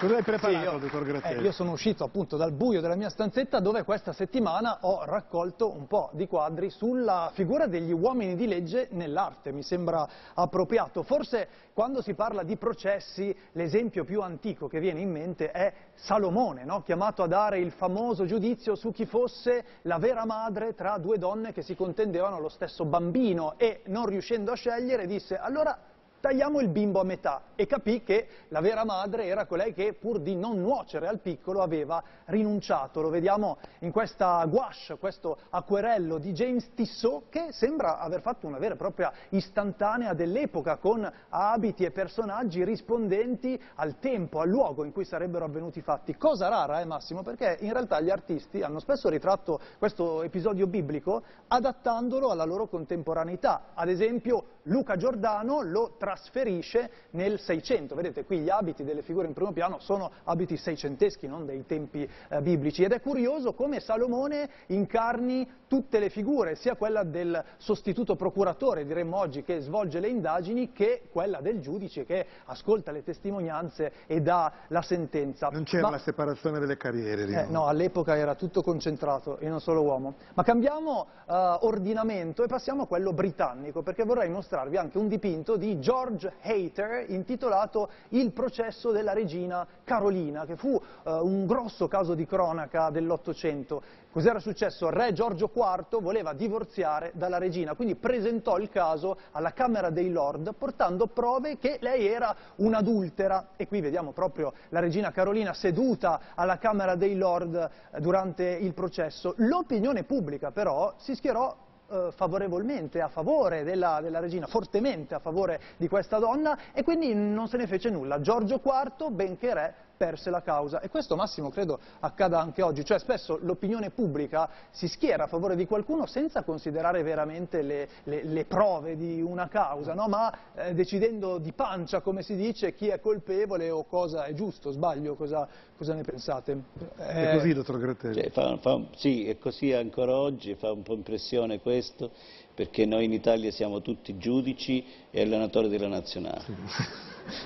Cosa 0.00 0.16
hai 0.16 0.22
preparato, 0.22 0.58
Sì, 0.58 0.64
io- 0.64 0.78
dottor 0.78 1.04
Gratteri? 1.04 1.40
eh, 1.40 1.42
io 1.42 1.52
sono 1.52 1.72
uscito 1.72 2.04
appunto 2.04 2.38
dal 2.38 2.52
buio 2.52 2.80
della 2.80 2.94
mia 2.94 3.10
stanzetta 3.10 3.60
dove 3.60 3.82
questa 3.84 4.14
settimana 4.14 4.78
ho 4.80 5.04
raccolto 5.04 5.70
un 5.70 5.86
po' 5.86 6.08
di 6.14 6.26
quadri 6.26 6.70
sulla 6.70 7.30
figura 7.34 7.66
degli 7.66 7.92
uomini 7.92 8.34
di 8.34 8.46
legge 8.46 8.88
nell'arte. 8.92 9.52
Mi 9.52 9.62
sembra 9.62 10.08
appropriato. 10.32 11.02
Forse 11.02 11.48
quando 11.74 12.00
si 12.00 12.14
parla 12.14 12.42
di 12.44 12.56
processi 12.56 13.36
l'esempio 13.52 14.04
più 14.04 14.22
antico 14.22 14.68
che 14.68 14.80
viene 14.80 15.00
in 15.00 15.10
mente 15.10 15.50
è 15.50 15.70
Salomone, 15.96 16.64
no? 16.64 16.80
chiamato 16.82 17.22
a 17.22 17.26
dare 17.26 17.58
il 17.58 17.70
famoso 17.72 18.24
giudizio 18.24 18.76
su 18.76 18.92
chi 18.92 19.04
fosse 19.04 19.64
la 19.82 19.98
vera 19.98 20.24
madre 20.24 20.74
tra 20.74 20.96
due 20.96 21.18
donne 21.18 21.52
che 21.52 21.60
si 21.60 21.76
contendevano 21.76 22.40
lo 22.40 22.48
stesso 22.48 22.86
bambino 22.86 23.58
e 23.58 23.82
non 23.88 24.06
riuscendo 24.06 24.50
a 24.52 24.54
scegliere 24.54 25.06
disse 25.06 25.36
allora 25.36 25.78
tagliamo 26.20 26.60
il 26.60 26.68
bimbo 26.68 27.00
a 27.00 27.04
metà 27.04 27.42
e 27.54 27.66
capì 27.66 28.02
che 28.02 28.28
la 28.48 28.60
vera 28.60 28.84
madre 28.84 29.24
era 29.24 29.46
colei 29.46 29.72
che 29.72 29.94
pur 29.94 30.20
di 30.20 30.34
non 30.36 30.60
nuocere 30.60 31.08
al 31.08 31.18
piccolo 31.18 31.62
aveva 31.62 32.02
rinunciato. 32.26 33.00
Lo 33.00 33.08
vediamo 33.08 33.58
in 33.80 33.90
questa 33.90 34.44
gouache, 34.46 34.96
questo 34.98 35.38
acquerello 35.50 36.18
di 36.18 36.32
James 36.32 36.70
Tissot 36.74 37.28
che 37.30 37.48
sembra 37.52 37.98
aver 37.98 38.20
fatto 38.20 38.46
una 38.46 38.58
vera 38.58 38.74
e 38.74 38.76
propria 38.76 39.12
istantanea 39.30 40.12
dell'epoca 40.12 40.76
con 40.76 41.10
abiti 41.30 41.84
e 41.84 41.90
personaggi 41.90 42.64
rispondenti 42.64 43.60
al 43.76 43.98
tempo, 43.98 44.40
al 44.40 44.48
luogo 44.48 44.84
in 44.84 44.92
cui 44.92 45.04
sarebbero 45.04 45.44
avvenuti 45.44 45.78
i 45.78 45.82
fatti. 45.82 46.16
Cosa 46.16 46.48
rara, 46.48 46.80
eh 46.80 46.84
Massimo, 46.84 47.22
perché 47.22 47.58
in 47.60 47.72
realtà 47.72 48.00
gli 48.00 48.10
artisti 48.10 48.62
hanno 48.62 48.78
spesso 48.78 49.08
ritratto 49.08 49.60
questo 49.78 50.22
episodio 50.22 50.66
biblico 50.66 51.22
adattandolo 51.48 52.30
alla 52.30 52.44
loro 52.44 52.66
contemporaneità. 52.68 53.70
Ad 53.74 53.88
esempio 53.88 54.58
Luca 54.64 54.96
Giordano 54.96 55.62
lo 55.62 55.94
trasferisce 55.98 56.90
nel 57.10 57.40
Seicento. 57.40 57.94
Vedete 57.94 58.24
qui 58.24 58.40
gli 58.40 58.50
abiti 58.50 58.84
delle 58.84 59.02
figure 59.02 59.26
in 59.26 59.32
primo 59.32 59.52
piano 59.52 59.78
sono 59.78 60.10
abiti 60.24 60.56
seicenteschi, 60.56 61.26
non 61.26 61.46
dei 61.46 61.64
tempi 61.66 62.08
eh, 62.28 62.40
biblici. 62.42 62.82
Ed 62.82 62.92
è 62.92 63.00
curioso 63.00 63.54
come 63.54 63.80
Salomone 63.80 64.48
incarni 64.66 65.48
tutte 65.66 65.98
le 65.98 66.10
figure, 66.10 66.56
sia 66.56 66.74
quella 66.74 67.04
del 67.04 67.42
sostituto 67.58 68.16
procuratore, 68.16 68.84
diremmo 68.84 69.16
oggi, 69.16 69.44
che 69.44 69.60
svolge 69.60 70.00
le 70.00 70.08
indagini, 70.08 70.72
che 70.72 71.02
quella 71.12 71.40
del 71.40 71.60
giudice 71.60 72.04
che 72.04 72.26
ascolta 72.46 72.90
le 72.90 73.04
testimonianze 73.04 73.92
e 74.06 74.20
dà 74.20 74.52
la 74.68 74.82
sentenza. 74.82 75.48
Non 75.48 75.62
c'era 75.62 75.84
Ma- 75.84 75.90
la 75.90 75.98
separazione 75.98 76.58
delle 76.58 76.76
carriere, 76.76 77.22
eh, 77.22 77.26
diciamo. 77.26 77.50
no, 77.52 77.66
all'epoca 77.66 78.16
era 78.16 78.34
tutto 78.34 78.62
concentrato 78.62 79.38
in 79.40 79.52
un 79.52 79.60
solo 79.60 79.82
uomo. 79.82 80.14
Ma 80.34 80.42
cambiamo 80.42 81.06
eh, 81.28 81.56
ordinamento 81.60 82.42
e 82.42 82.48
passiamo 82.48 82.82
a 82.82 82.86
quello 82.86 83.12
britannico, 83.12 83.82
perché 83.82 84.04
vorrei 84.04 84.28
mostrarvi 84.50 84.76
anche 84.76 84.98
un 84.98 85.06
dipinto 85.06 85.56
di 85.56 85.78
George 85.78 86.32
Hayter 86.42 87.08
intitolato 87.10 87.88
Il 88.08 88.32
processo 88.32 88.90
della 88.90 89.12
regina 89.12 89.64
Carolina, 89.84 90.44
che 90.44 90.56
fu 90.56 90.74
eh, 90.74 91.10
un 91.12 91.46
grosso 91.46 91.86
caso 91.86 92.14
di 92.14 92.26
cronaca 92.26 92.90
dell'Ottocento. 92.90 93.80
Cos'era 94.10 94.40
successo? 94.40 94.90
Re 94.90 95.12
Giorgio 95.12 95.52
IV 95.54 96.00
voleva 96.00 96.32
divorziare 96.32 97.12
dalla 97.14 97.38
regina, 97.38 97.74
quindi 97.74 97.94
presentò 97.94 98.58
il 98.58 98.68
caso 98.70 99.18
alla 99.30 99.52
Camera 99.52 99.88
dei 99.90 100.10
Lord 100.10 100.52
portando 100.54 101.06
prove 101.06 101.56
che 101.58 101.78
lei 101.80 102.08
era 102.08 102.34
un'adultera 102.56 103.50
e 103.54 103.68
qui 103.68 103.80
vediamo 103.80 104.10
proprio 104.10 104.52
la 104.70 104.80
regina 104.80 105.12
Carolina 105.12 105.54
seduta 105.54 106.20
alla 106.34 106.58
Camera 106.58 106.96
dei 106.96 107.16
Lord 107.16 107.54
eh, 107.54 108.00
durante 108.00 108.44
il 108.44 108.74
processo. 108.74 109.34
L'opinione 109.36 110.02
pubblica 110.02 110.50
però 110.50 110.94
si 110.96 111.14
schierò 111.14 111.68
eh, 111.90 112.10
favorevolmente 112.14 113.00
a 113.00 113.08
favore 113.08 113.64
della, 113.64 114.00
della 114.00 114.20
regina, 114.20 114.46
fortemente 114.46 115.14
a 115.14 115.18
favore 115.18 115.60
di 115.76 115.88
questa 115.88 116.18
donna 116.18 116.56
e 116.72 116.82
quindi 116.84 117.12
non 117.14 117.48
se 117.48 117.56
ne 117.56 117.66
fece 117.66 117.90
nulla. 117.90 118.20
Giorgio 118.20 118.60
IV, 118.62 119.10
benché 119.10 119.54
re, 119.54 119.74
perse 120.00 120.30
la 120.30 120.40
causa 120.40 120.80
e 120.80 120.88
questo 120.88 121.14
Massimo 121.14 121.50
credo 121.50 121.78
accada 122.00 122.40
anche 122.40 122.62
oggi, 122.62 122.86
cioè 122.86 122.98
spesso 122.98 123.38
l'opinione 123.42 123.90
pubblica 123.90 124.48
si 124.70 124.88
schiera 124.88 125.24
a 125.24 125.26
favore 125.26 125.56
di 125.56 125.66
qualcuno 125.66 126.06
senza 126.06 126.42
considerare 126.42 127.02
veramente 127.02 127.60
le, 127.60 127.86
le- 128.04 128.24
le 128.24 128.44
prove 128.46 128.96
di 128.96 129.20
una 129.20 129.48
causa, 129.48 129.92
no? 129.92 130.08
ma 130.08 130.34
eh, 130.54 130.72
decidendo 130.72 131.36
di 131.36 131.52
pancia, 131.52 132.00
come 132.00 132.22
si 132.22 132.34
dice, 132.34 132.74
chi 132.74 132.88
è 132.88 132.98
colpevole 132.98 133.68
o 133.68 133.84
cosa 133.84 134.24
è 134.24 134.32
giusto, 134.32 134.70
sbaglio, 134.70 135.16
cosa, 135.16 135.46
cosa 135.76 135.92
ne 135.92 136.00
pensate? 136.02 136.62
È 136.96 137.32
Eh, 137.32 137.34
così, 137.36 137.52
dottor 137.52 137.78
Gratteri? 137.78 138.14
Cioè, 138.14 138.30
fa- 138.30 138.56
fa- 138.56 138.80
sì, 138.96 139.28
è 139.28 139.36
così 139.36 139.74
ancora 139.74 140.14
oggi, 140.16 140.54
fa 140.54 140.72
un 140.72 140.80
po' 140.82 140.94
impressione 140.94 141.60
questo, 141.60 142.10
perché 142.54 142.86
noi 142.86 143.04
in 143.04 143.12
Italia 143.12 143.50
siamo 143.50 143.82
tutti 143.82 144.16
giudici 144.16 144.82
e 145.10 145.20
allenatori 145.20 145.68
della 145.68 145.88
nazionale. 145.88 146.44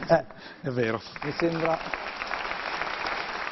eh, 0.08 0.24
È 0.62 0.70
vero. 0.70 1.00
mi 1.24 1.32
sembra... 1.36 2.12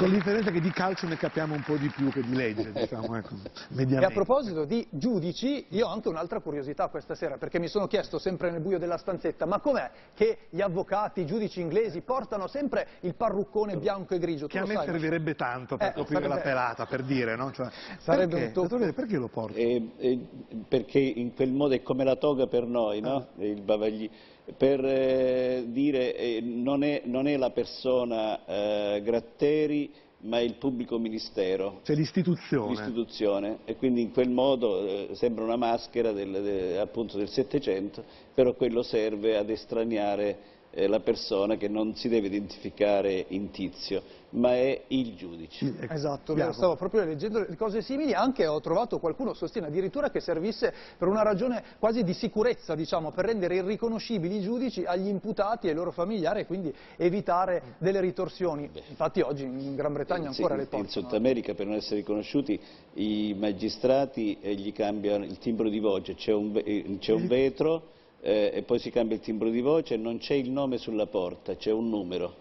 Con 0.03 0.11
la 0.11 0.17
differenza 0.17 0.51
che 0.51 0.61
di 0.61 0.71
calcio 0.73 1.07
ne 1.07 1.17
capiamo 1.17 1.55
un 1.55 1.63
po' 1.63 1.77
di 1.77 1.89
più 1.89 2.11
che 2.11 2.23
di 2.23 2.35
legge, 2.35 2.73
diciamo, 2.73 3.15
ecco, 3.19 3.35
E 3.35 3.37
a 3.47 3.61
mediamente. 3.69 4.13
proposito 4.15 4.65
di 4.65 4.85
giudici, 4.91 5.67
io 5.69 5.87
ho 5.87 5.91
anche 5.93 6.09
un'altra 6.09 6.41
curiosità 6.41 6.89
questa 6.89 7.15
sera, 7.15 7.37
perché 7.39 7.61
mi 7.61 7.69
sono 7.69 7.87
chiesto 7.87 8.19
sempre 8.19 8.51
nel 8.51 8.61
buio 8.63 8.81
della 8.81 8.97
stanzetta, 8.97 9.47
ma 9.47 9.61
com'è 9.61 9.89
che 10.15 10.49
gli 10.51 10.61
avvocati, 10.61 11.21
i 11.21 11.25
giudici 11.27 11.61
inglesi 11.61 12.01
portano 12.01 12.49
sempre 12.49 12.89
il 13.03 13.15
parruccone 13.15 13.77
bianco 13.77 14.15
e 14.15 14.19
grigio? 14.19 14.47
Tu 14.49 14.55
Che 14.55 14.59
a 14.59 14.67
me 14.67 14.75
sai, 14.75 14.87
servirebbe 14.87 15.37
tanto 15.37 15.77
per 15.77 15.91
Eh, 15.91 15.93
coprire 15.93 16.23
sarebbe- 16.23 16.35
la 16.35 16.41
pelata, 16.41 16.87
per 16.87 17.03
dire, 17.05 17.37
no? 17.37 17.53
Cioè, 17.53 17.69
Sarebbe 18.01 18.35
perché, 18.41 18.59
un 18.59 18.67
dottore, 18.67 18.93
perché 18.93 19.17
lo 19.19 19.29
porta? 19.29 19.57
E- 19.57 19.91
e- 19.99 20.27
perché 20.67 20.99
in 20.99 21.33
quel 21.33 21.53
modo 21.53 21.75
è 21.75 21.83
come 21.83 22.03
la 22.03 22.17
toga 22.17 22.49
per 22.49 22.65
noi, 22.67 23.01
no? 23.01 23.29
Il 23.37 23.61
bavagli. 23.63 24.11
Per 24.57 24.85
eh, 24.85 25.65
dire 25.69 26.17
eh, 26.17 26.41
non, 26.43 26.83
è, 26.83 27.03
non 27.05 27.29
è 27.29 27.37
la 27.37 27.51
persona 27.51 28.45
eh, 28.45 29.03
Gratteri, 29.03 29.91
ma 30.23 30.39
è 30.39 30.43
il 30.43 30.55
pubblico 30.55 30.99
ministero. 30.99 31.81
C'è 31.85 31.95
l'istituzione. 31.95 32.71
l'istituzione 32.71 33.59
e 33.65 33.77
quindi 33.77 34.03
in 34.03 34.13
quel 34.13 34.31
modo 34.31 34.87
eh, 34.87 35.09
sembra 35.13 35.45
una 35.45 35.57
maschera 35.57 36.13
del, 36.13 36.31
de- 36.43 36.79
appunto 36.79 37.17
del 37.17 37.29
Settecento, 37.29 38.05
però 38.35 38.55
quello 38.55 38.83
serve 38.83 39.37
ad 39.37 39.49
estraniare 39.49 40.61
eh, 40.73 40.87
la 40.87 41.01
persona 41.01 41.57
che 41.57 41.69
non 41.69 41.95
si 41.95 42.09
deve 42.09 42.27
identificare 42.29 43.27
in 43.29 43.51
tizio, 43.51 44.03
ma 44.31 44.55
è 44.55 44.85
il 44.89 45.15
giudice. 45.15 45.75
Ecco, 45.79 45.93
Esatto, 45.93 46.35
vero, 46.35 46.53
stavo 46.53 46.77
proprio 46.77 47.05
leggendo 47.05 47.41
le 47.41 47.57
cose 47.57 47.83
simili, 47.83 48.15
anche 48.15 48.47
ho 48.47 48.61
trovato 48.61 48.99
qualcuno 48.99 49.35
sostiene 49.35 49.67
addirittura 49.67 50.11
che 50.11 50.21
servisse 50.21 50.73
per 50.97 51.09
una 51.09 51.23
ragione 51.23 51.63
quasi 51.79 52.03
di 52.03 52.15
sicurezza, 52.15 52.75
diciamo, 52.75 53.11
per 53.11 53.27
rendere 53.27 53.57
irriconoscibili 53.57 54.39
i 54.39 54.41
giudici 54.41 54.85
agli 54.85 55.09
imputati 55.09 55.67
e 55.67 55.71
ai 55.71 55.77
loro 55.77 55.91
familiari 55.91 56.41
e 56.41 56.47
quindi 56.47 56.75
evitare 56.97 57.77
delle 57.79 58.01
ritorsioni. 58.01 58.71
Infatti 58.89 59.21
oggi 59.21 59.45
in 59.45 59.75
Gran 59.75 59.93
Bretagna 59.93 60.33
Sì, 60.33 60.41
ancora 60.41 60.57
le 60.57 60.63
in 60.63 60.69
portano. 60.69 60.91
Sud 60.91 61.13
America 61.13 61.55
per 61.55 61.67
non 61.67 61.77
essere 61.77 61.97
riconosciuti 61.97 62.59
i 62.95 63.35
magistrati 63.39 64.39
eh, 64.41 64.55
gli 64.55 64.73
cambiano 64.73 65.25
il 65.25 65.37
timbro 65.39 65.69
di 65.69 65.79
voce, 65.79 66.15
c'è 66.15 66.33
un, 66.33 66.59
eh, 66.65 66.97
c'è 66.99 67.13
un 67.13 67.27
vetro 67.27 67.83
eh, 68.25 68.53
e 68.55 68.63
poi 68.63 68.79
si 68.79 68.91
cambia 68.91 69.17
il 69.17 69.23
timbro 69.23 69.51
di 69.51 69.61
voce 69.61 69.97
non 69.97 70.19
c'è 70.19 70.35
il 70.35 70.51
nome 70.51 70.79
sulla 70.79 71.07
porta, 71.07 71.57
c'è 71.57 71.73
un 71.73 71.89
numero. 71.91 72.35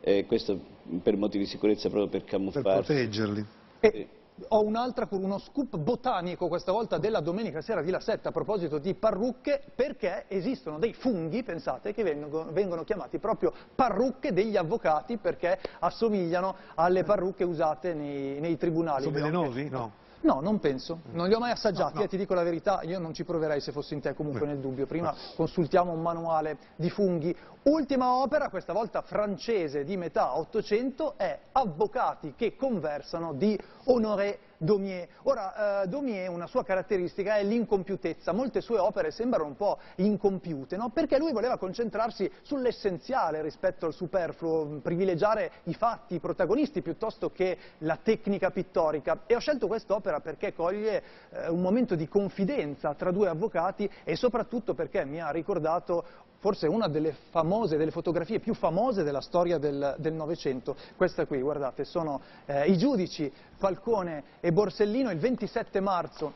Eh, 0.00 0.26
questo 0.26 0.58
per 1.02 1.16
motivi 1.16 1.44
di 1.44 1.50
sicurezza 1.50 1.88
proprio 1.88 2.08
per 2.10 2.20
Per 2.20 2.30
camuffarsi. 2.30 2.92
proteggerli. 2.92 3.46
E 3.80 4.08
ho 4.48 4.62
un'altra, 4.62 5.06
uno 5.10 5.38
scoop 5.38 5.76
botanico 5.76 6.48
questa 6.48 6.72
volta 6.72 6.98
della 6.98 7.20
domenica 7.20 7.60
sera 7.62 7.80
di 7.82 7.90
La 7.90 8.00
Setta 8.00 8.30
a 8.30 8.32
proposito 8.32 8.78
di 8.78 8.94
parrucche, 8.94 9.62
perché 9.74 10.24
esistono 10.28 10.78
dei 10.78 10.92
funghi, 10.94 11.42
pensate, 11.42 11.92
che 11.92 12.02
vengono, 12.02 12.50
vengono 12.50 12.82
chiamati 12.84 13.18
proprio 13.18 13.52
parrucche 13.74 14.32
degli 14.32 14.56
avvocati 14.56 15.16
perché 15.16 15.58
assomigliano 15.78 16.56
alle 16.74 17.04
parrucche 17.04 17.44
usate 17.44 17.94
nei, 17.94 18.40
nei 18.40 18.56
tribunali. 18.56 19.04
Sono 19.04 19.14
velenosi? 19.14 19.68
No. 19.68 19.92
No, 20.22 20.40
non 20.40 20.60
penso, 20.60 21.00
non 21.12 21.28
li 21.28 21.34
ho 21.34 21.38
mai 21.38 21.50
assaggiati, 21.50 21.94
No, 21.94 21.98
no. 22.00 22.04
eh, 22.04 22.08
ti 22.08 22.16
dico 22.16 22.34
la 22.34 22.42
verità, 22.44 22.80
io 22.82 22.98
non 22.98 23.12
ci 23.12 23.24
proverei 23.24 23.60
se 23.60 23.72
fossi 23.72 23.94
in 23.94 24.00
te 24.00 24.14
comunque 24.14 24.46
nel 24.46 24.58
dubbio. 24.58 24.86
Prima 24.86 25.14
consultiamo 25.34 25.92
un 25.92 26.00
manuale 26.00 26.58
di 26.76 26.90
funghi. 26.90 27.34
Ultima 27.64 28.14
opera, 28.14 28.48
questa 28.48 28.72
volta 28.72 29.02
francese 29.02 29.84
di 29.84 29.96
metà 29.96 30.36
Ottocento, 30.36 31.14
è 31.16 31.38
Avvocati 31.52 32.34
che 32.36 32.56
conversano 32.56 33.32
di 33.32 33.58
Honoré 33.84 34.38
Daumier. 34.62 35.08
Ora, 35.24 35.82
eh, 35.82 35.88
Daumier, 35.88 36.30
una 36.30 36.46
sua 36.46 36.62
caratteristica 36.62 37.36
è 37.36 37.42
l'incompiutezza. 37.42 38.30
Molte 38.32 38.60
sue 38.60 38.78
opere 38.78 39.10
sembrano 39.10 39.46
un 39.46 39.56
po' 39.56 39.78
incompiute, 39.96 40.76
no? 40.76 40.90
perché 40.90 41.18
lui 41.18 41.32
voleva 41.32 41.58
concentrarsi 41.58 42.30
sull'essenziale 42.42 43.42
rispetto 43.42 43.86
al 43.86 43.92
superfluo, 43.92 44.64
mh, 44.64 44.78
privilegiare 44.78 45.50
i 45.64 45.74
fatti, 45.74 46.14
i 46.14 46.20
protagonisti, 46.20 46.80
piuttosto 46.80 47.30
che 47.30 47.58
la 47.78 47.98
tecnica 48.00 48.50
pittorica. 48.50 49.22
E 49.26 49.34
ho 49.34 49.40
scelto 49.40 49.66
quest'opera 49.66 50.20
perché 50.20 50.54
coglie 50.54 51.02
eh, 51.30 51.48
un 51.48 51.60
momento 51.60 51.96
di 51.96 52.06
confidenza 52.06 52.94
tra 52.94 53.10
due 53.10 53.28
avvocati 53.28 53.90
e 54.04 54.14
soprattutto 54.14 54.74
perché 54.74 55.04
mi 55.04 55.20
ha 55.20 55.30
ricordato 55.30 56.04
forse 56.42 56.66
una 56.66 56.88
delle 56.88 57.14
famose, 57.30 57.76
delle 57.76 57.92
fotografie 57.92 58.40
più 58.40 58.52
famose 58.54 59.04
della 59.04 59.20
storia 59.20 59.58
del 59.58 60.12
Novecento. 60.12 60.74
Questa 60.96 61.24
qui, 61.24 61.40
guardate, 61.40 61.84
sono 61.84 62.20
eh, 62.46 62.66
i 62.66 62.76
giudici 62.76 63.32
Falcone 63.58 64.24
e 64.40 64.50
Borsellino 64.50 65.12
il 65.12 65.20
27 65.20 65.78
marzo 65.78 66.32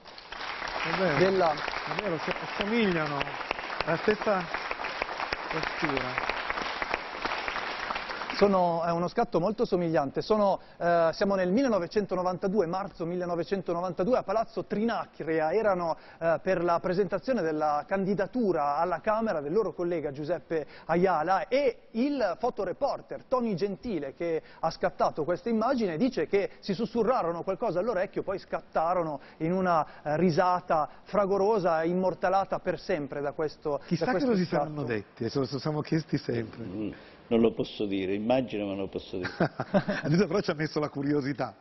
È 0.84 0.96
vero. 0.96 1.18
della... 1.18 1.52
È 1.52 2.00
vero, 2.00 2.18
si 2.18 2.30
assomigliano. 2.30 3.18
La 3.84 3.96
stessa 3.96 4.44
postura. 5.50 6.35
Sono, 8.36 8.84
è 8.84 8.90
uno 8.90 9.08
scatto 9.08 9.40
molto 9.40 9.64
somigliante. 9.64 10.20
Sono, 10.20 10.60
eh, 10.76 11.08
siamo 11.14 11.36
nel 11.36 11.50
1992, 11.50 12.66
marzo 12.66 13.06
1992, 13.06 14.18
a 14.18 14.22
Palazzo 14.24 14.66
Trinacria. 14.66 15.54
Erano 15.54 15.96
eh, 16.18 16.38
per 16.42 16.62
la 16.62 16.78
presentazione 16.78 17.40
della 17.40 17.84
candidatura 17.88 18.76
alla 18.76 19.00
Camera 19.00 19.40
del 19.40 19.54
loro 19.54 19.72
collega 19.72 20.12
Giuseppe 20.12 20.66
Ayala 20.84 21.48
e 21.48 21.88
il 21.92 22.36
fotoreporter 22.38 23.24
Tony 23.26 23.54
Gentile 23.54 24.12
che 24.12 24.42
ha 24.60 24.70
scattato 24.70 25.24
questa 25.24 25.48
immagine 25.48 25.96
dice 25.96 26.26
che 26.26 26.50
si 26.58 26.74
sussurrarono 26.74 27.42
qualcosa 27.42 27.78
all'orecchio, 27.78 28.22
poi 28.22 28.38
scattarono 28.38 29.18
in 29.38 29.52
una 29.54 29.86
eh, 30.02 30.16
risata 30.18 30.86
fragorosa, 31.04 31.84
immortalata 31.84 32.58
per 32.58 32.78
sempre 32.78 33.22
da 33.22 33.32
questo 33.32 33.80
Chissà 33.86 34.04
da 34.04 34.10
questo 34.10 34.28
che 34.28 34.36
lo 34.36 34.38
si 34.42 34.46
saranno 34.46 34.82
detti, 34.82 35.30
ce 35.30 35.38
lo 35.38 35.46
siamo 35.46 35.80
chiesti 35.80 36.18
sempre. 36.18 37.14
Non 37.28 37.40
lo 37.40 37.52
posso 37.52 37.86
dire, 37.86 38.14
immagino 38.14 38.64
ma 38.66 38.70
non 38.72 38.80
lo 38.82 38.88
posso 38.88 39.16
dire. 39.16 39.30
Adesso 40.02 40.26
però 40.26 40.40
ci 40.40 40.50
ha 40.50 40.54
messo 40.54 40.78
la 40.78 40.88
curiosità. 40.88 41.54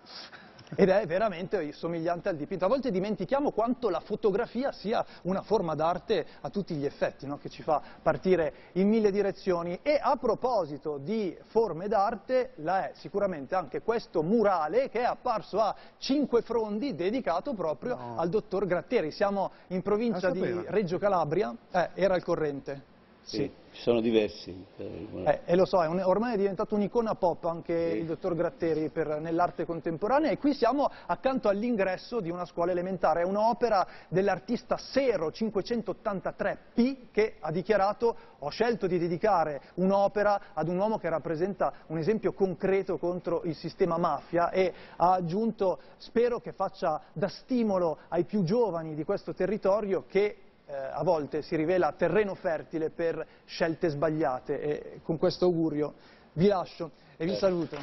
Ed 0.73 0.89
è 0.89 1.05
veramente 1.05 1.71
somigliante 1.73 2.27
al 2.27 2.35
dipinto. 2.35 2.65
A 2.65 2.67
volte 2.67 2.89
dimentichiamo 2.89 3.51
quanto 3.51 3.89
la 3.89 3.99
fotografia 3.99 4.71
sia 4.71 5.05
una 5.23 5.43
forma 5.43 5.75
d'arte 5.75 6.25
a 6.41 6.49
tutti 6.49 6.73
gli 6.73 6.85
effetti, 6.85 7.27
no? 7.27 7.37
che 7.37 7.49
ci 7.49 7.61
fa 7.61 7.79
partire 8.01 8.53
in 8.73 8.89
mille 8.89 9.11
direzioni. 9.11 9.77
E 9.83 9.99
a 10.01 10.15
proposito 10.17 10.97
di 10.97 11.37
forme 11.45 11.87
d'arte, 11.87 12.53
la 12.57 12.89
è 12.89 12.91
sicuramente 12.95 13.53
anche 13.53 13.83
questo 13.83 14.23
murale 14.23 14.89
che 14.89 15.01
è 15.01 15.05
apparso 15.05 15.59
a 15.59 15.75
Cinque 15.99 16.41
Frondi, 16.41 16.95
dedicato 16.95 17.53
proprio 17.53 17.95
No. 17.95 18.15
al 18.17 18.29
dottor 18.29 18.65
Gratteri. 18.65 19.11
Siamo 19.11 19.51
in 19.67 19.83
provincia 19.83 20.31
di. 20.31 20.41
Reggio 20.65 20.97
Calabria, 20.97 21.55
eh, 21.71 21.89
era 21.93 22.15
al 22.15 22.23
corrente. 22.23 22.93
Sì, 23.27 23.51
ci 23.71 23.81
sono 23.81 24.01
diversi. 24.01 24.55
eh, 24.77 25.07
Eh, 25.23 25.39
e 25.45 25.55
lo 25.55 25.65
so, 25.65 25.81
è 25.83 25.87
un- 25.87 25.99
ormai 25.99 26.35
è 26.35 26.37
diventato 26.37 26.75
un'icona 26.75 27.15
pop 27.15 27.45
anche 27.45 27.91
Sì. 27.93 27.97
il 27.97 28.05
dottor 28.05 28.35
Gratteri 28.35 28.89
per- 28.89 29.19
nell'arte 29.19 29.65
contemporanea 29.65 30.29
e 30.29 30.37
qui 30.37 30.53
siamo 30.53 30.87
accanto 31.07 31.49
all'ingresso 31.49 32.19
di 32.19 32.29
una 32.29 32.45
scuola 32.45 32.71
elementare, 32.71 33.21
è 33.21 33.25
un'opera 33.25 33.87
dell'artista 34.09 34.77
Sero 34.77 35.31
583P 35.31 37.07
che 37.11 37.37
ha 37.39 37.51
dichiarato 37.51 38.15
ho 38.39 38.49
scelto 38.49 38.85
di 38.85 38.99
dedicare 38.99 39.59
un'opera 39.75 40.39
ad 40.53 40.67
un 40.67 40.77
uomo 40.77 40.99
che 40.99 41.09
rappresenta 41.09 41.73
un 41.87 41.97
esempio 41.97 42.33
concreto 42.33 42.99
contro 42.99 43.41
il 43.45 43.55
sistema 43.55 43.97
mafia 43.97 44.51
e 44.51 44.71
ha 44.97 45.13
aggiunto 45.13 45.79
spero 45.97 46.39
che 46.39 46.51
faccia 46.53 47.01
da 47.11 47.27
stimolo 47.27 47.97
ai 48.09 48.23
più 48.23 48.43
giovani 48.43 48.93
di 48.93 49.03
questo 49.03 49.33
territorio 49.33 50.03
che 50.07 50.37
eh, 50.67 50.73
a 50.73 51.03
volte 51.03 51.41
si 51.41 51.55
rivela 51.55 51.91
terreno 51.93 52.35
fertile 52.35 52.89
per 52.89 53.25
scelte 53.45 53.89
sbagliate 53.89 54.59
e 54.61 54.99
con 55.03 55.17
questo 55.17 55.45
augurio 55.45 55.93
vi 56.33 56.47
lascio 56.47 56.91
e 57.17 57.25
vi 57.25 57.31
Eh. 57.33 57.37
saluto. 57.37 57.77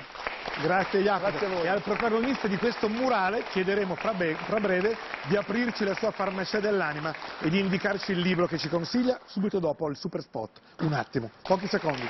Grazie 0.60 1.00
Jacopo. 1.00 1.30
Grazie 1.30 1.46
a 1.46 1.50
voi. 1.50 1.62
E 1.62 1.68
al 1.68 1.82
protagonista 1.82 2.48
di 2.48 2.56
questo 2.56 2.88
murale 2.88 3.44
chiederemo 3.44 3.94
fra, 3.94 4.12
fra 4.12 4.60
breve 4.60 4.96
di 5.28 5.36
aprirci 5.36 5.84
la 5.84 5.94
sua 5.94 6.10
farmacia 6.10 6.60
dell'anima 6.60 7.14
e 7.40 7.48
di 7.48 7.58
indicarci 7.58 8.12
il 8.12 8.18
libro 8.18 8.46
che 8.46 8.58
ci 8.58 8.68
consiglia 8.68 9.18
subito 9.24 9.58
dopo 9.58 9.88
il 9.88 9.96
super 9.96 10.20
spot. 10.20 10.60
Un 10.80 10.92
attimo, 10.92 11.30
pochi 11.42 11.66
secondi. 11.68 12.06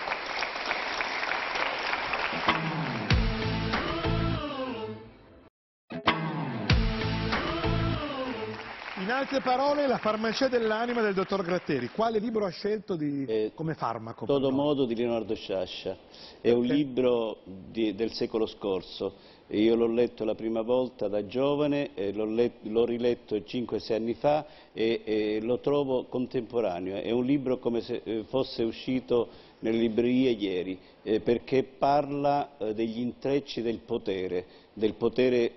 Altre 9.12 9.40
parole, 9.40 9.86
la 9.86 9.98
farmacia 9.98 10.48
dell'anima 10.48 11.02
del 11.02 11.14
dottor 11.14 11.42
Gratteri. 11.42 11.88
Quale 11.88 12.18
libro 12.18 12.44
ha 12.46 12.50
scelto 12.50 12.96
di- 12.96 13.24
Eh, 13.26 13.52
come 13.54 13.74
farmaco? 13.74 14.24
Todo 14.26 14.50
modo 14.50 14.84
di 14.86 14.94
Leonardo 14.94 15.34
Sciascia. 15.34 15.96
È 16.40 16.50
un 16.50 16.64
libro 16.64 17.38
di- 17.44 17.94
del 17.94 18.12
secolo 18.12 18.46
scorso. 18.46 19.14
Io 19.48 19.74
l'ho 19.74 19.86
letto 19.86 20.24
la 20.24 20.34
prima 20.34 20.62
volta 20.62 21.08
da 21.08 21.26
giovane, 21.26 21.90
e 21.94 22.12
l'ho, 22.12 22.24
let- 22.24 22.64
l'ho 22.64 22.86
riletto 22.86 23.42
5-6 23.44 23.94
anni 23.94 24.14
fa 24.14 24.46
e, 24.72 25.02
e 25.04 25.40
lo 25.42 25.58
trovo 25.58 26.04
contemporaneo. 26.04 26.96
È 26.96 27.10
un 27.10 27.24
libro 27.26 27.58
come 27.58 27.82
se 27.82 28.00
eh, 28.02 28.24
fosse 28.28 28.62
uscito 28.62 29.28
nelle 29.58 29.78
librerie 29.78 30.30
ieri, 30.30 30.78
eh, 31.02 31.20
perché 31.20 31.64
parla 31.64 32.56
eh, 32.56 32.72
degli 32.74 32.98
intrecci 33.00 33.60
del 33.60 33.78
potere, 33.78 34.46
del 34.72 34.94
potere 34.94 35.52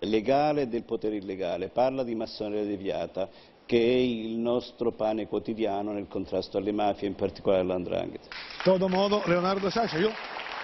legale 0.00 0.62
e 0.62 0.66
del 0.68 0.84
potere 0.84 1.16
illegale, 1.16 1.68
parla 1.68 2.02
di 2.02 2.14
massoneria 2.14 2.64
deviata, 2.64 3.28
che 3.64 3.78
è 3.78 3.96
il 3.96 4.38
nostro 4.38 4.92
pane 4.92 5.26
quotidiano 5.26 5.92
nel 5.92 6.06
contrasto 6.08 6.58
alle 6.58 6.72
mafie, 6.72 7.08
in 7.08 7.14
particolare 7.14 7.62
all'andrangheta. 7.62 8.28
todo 8.62 8.88
modo, 8.88 9.22
Leonardo 9.26 9.68
Sciascia, 9.68 9.98
io 9.98 10.12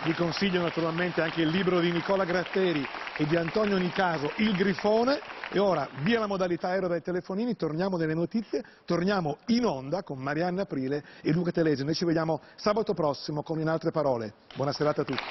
vi 0.04 0.12
consiglio 0.14 0.60
naturalmente 0.60 1.20
anche 1.20 1.42
il 1.42 1.48
libro 1.48 1.80
di 1.80 1.90
Nicola 1.90 2.24
Gratteri 2.24 2.84
e 3.16 3.26
di 3.26 3.36
Antonio 3.36 3.76
Nicaso, 3.76 4.32
Il 4.36 4.54
Grifone, 4.54 5.20
e 5.50 5.58
ora 5.58 5.88
via 6.02 6.18
la 6.18 6.26
modalità 6.26 6.68
aereo 6.68 6.88
dai 6.88 7.02
telefonini, 7.02 7.56
torniamo 7.56 7.96
nelle 7.96 8.14
notizie, 8.14 8.64
torniamo 8.84 9.38
in 9.48 9.64
onda 9.64 10.02
con 10.02 10.18
Marianne 10.18 10.62
Aprile 10.62 11.04
e 11.22 11.32
Luca 11.32 11.50
Telese, 11.50 11.84
noi 11.84 11.94
ci 11.94 12.04
vediamo 12.04 12.40
sabato 12.56 12.94
prossimo 12.94 13.42
con 13.42 13.60
In 13.60 13.68
Altre 13.68 13.90
Parole, 13.90 14.32
buona 14.54 14.72
serata 14.72 15.02
a 15.02 15.04
tutti. 15.04 15.22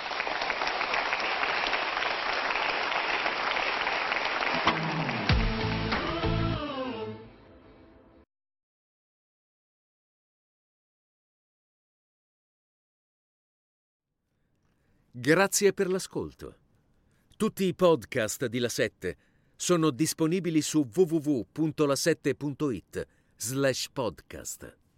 Grazie 15.21 15.71
per 15.71 15.87
l'ascolto. 15.87 16.55
Tutti 17.37 17.65
i 17.65 17.75
podcast 17.75 18.47
di 18.47 18.57
La 18.57 18.69
7 18.69 19.17
sono 19.55 19.91
disponibili 19.91 20.63
su 20.63 20.89
www.la7.it 20.91 23.07
slash 23.35 23.89
podcast. 23.93 24.80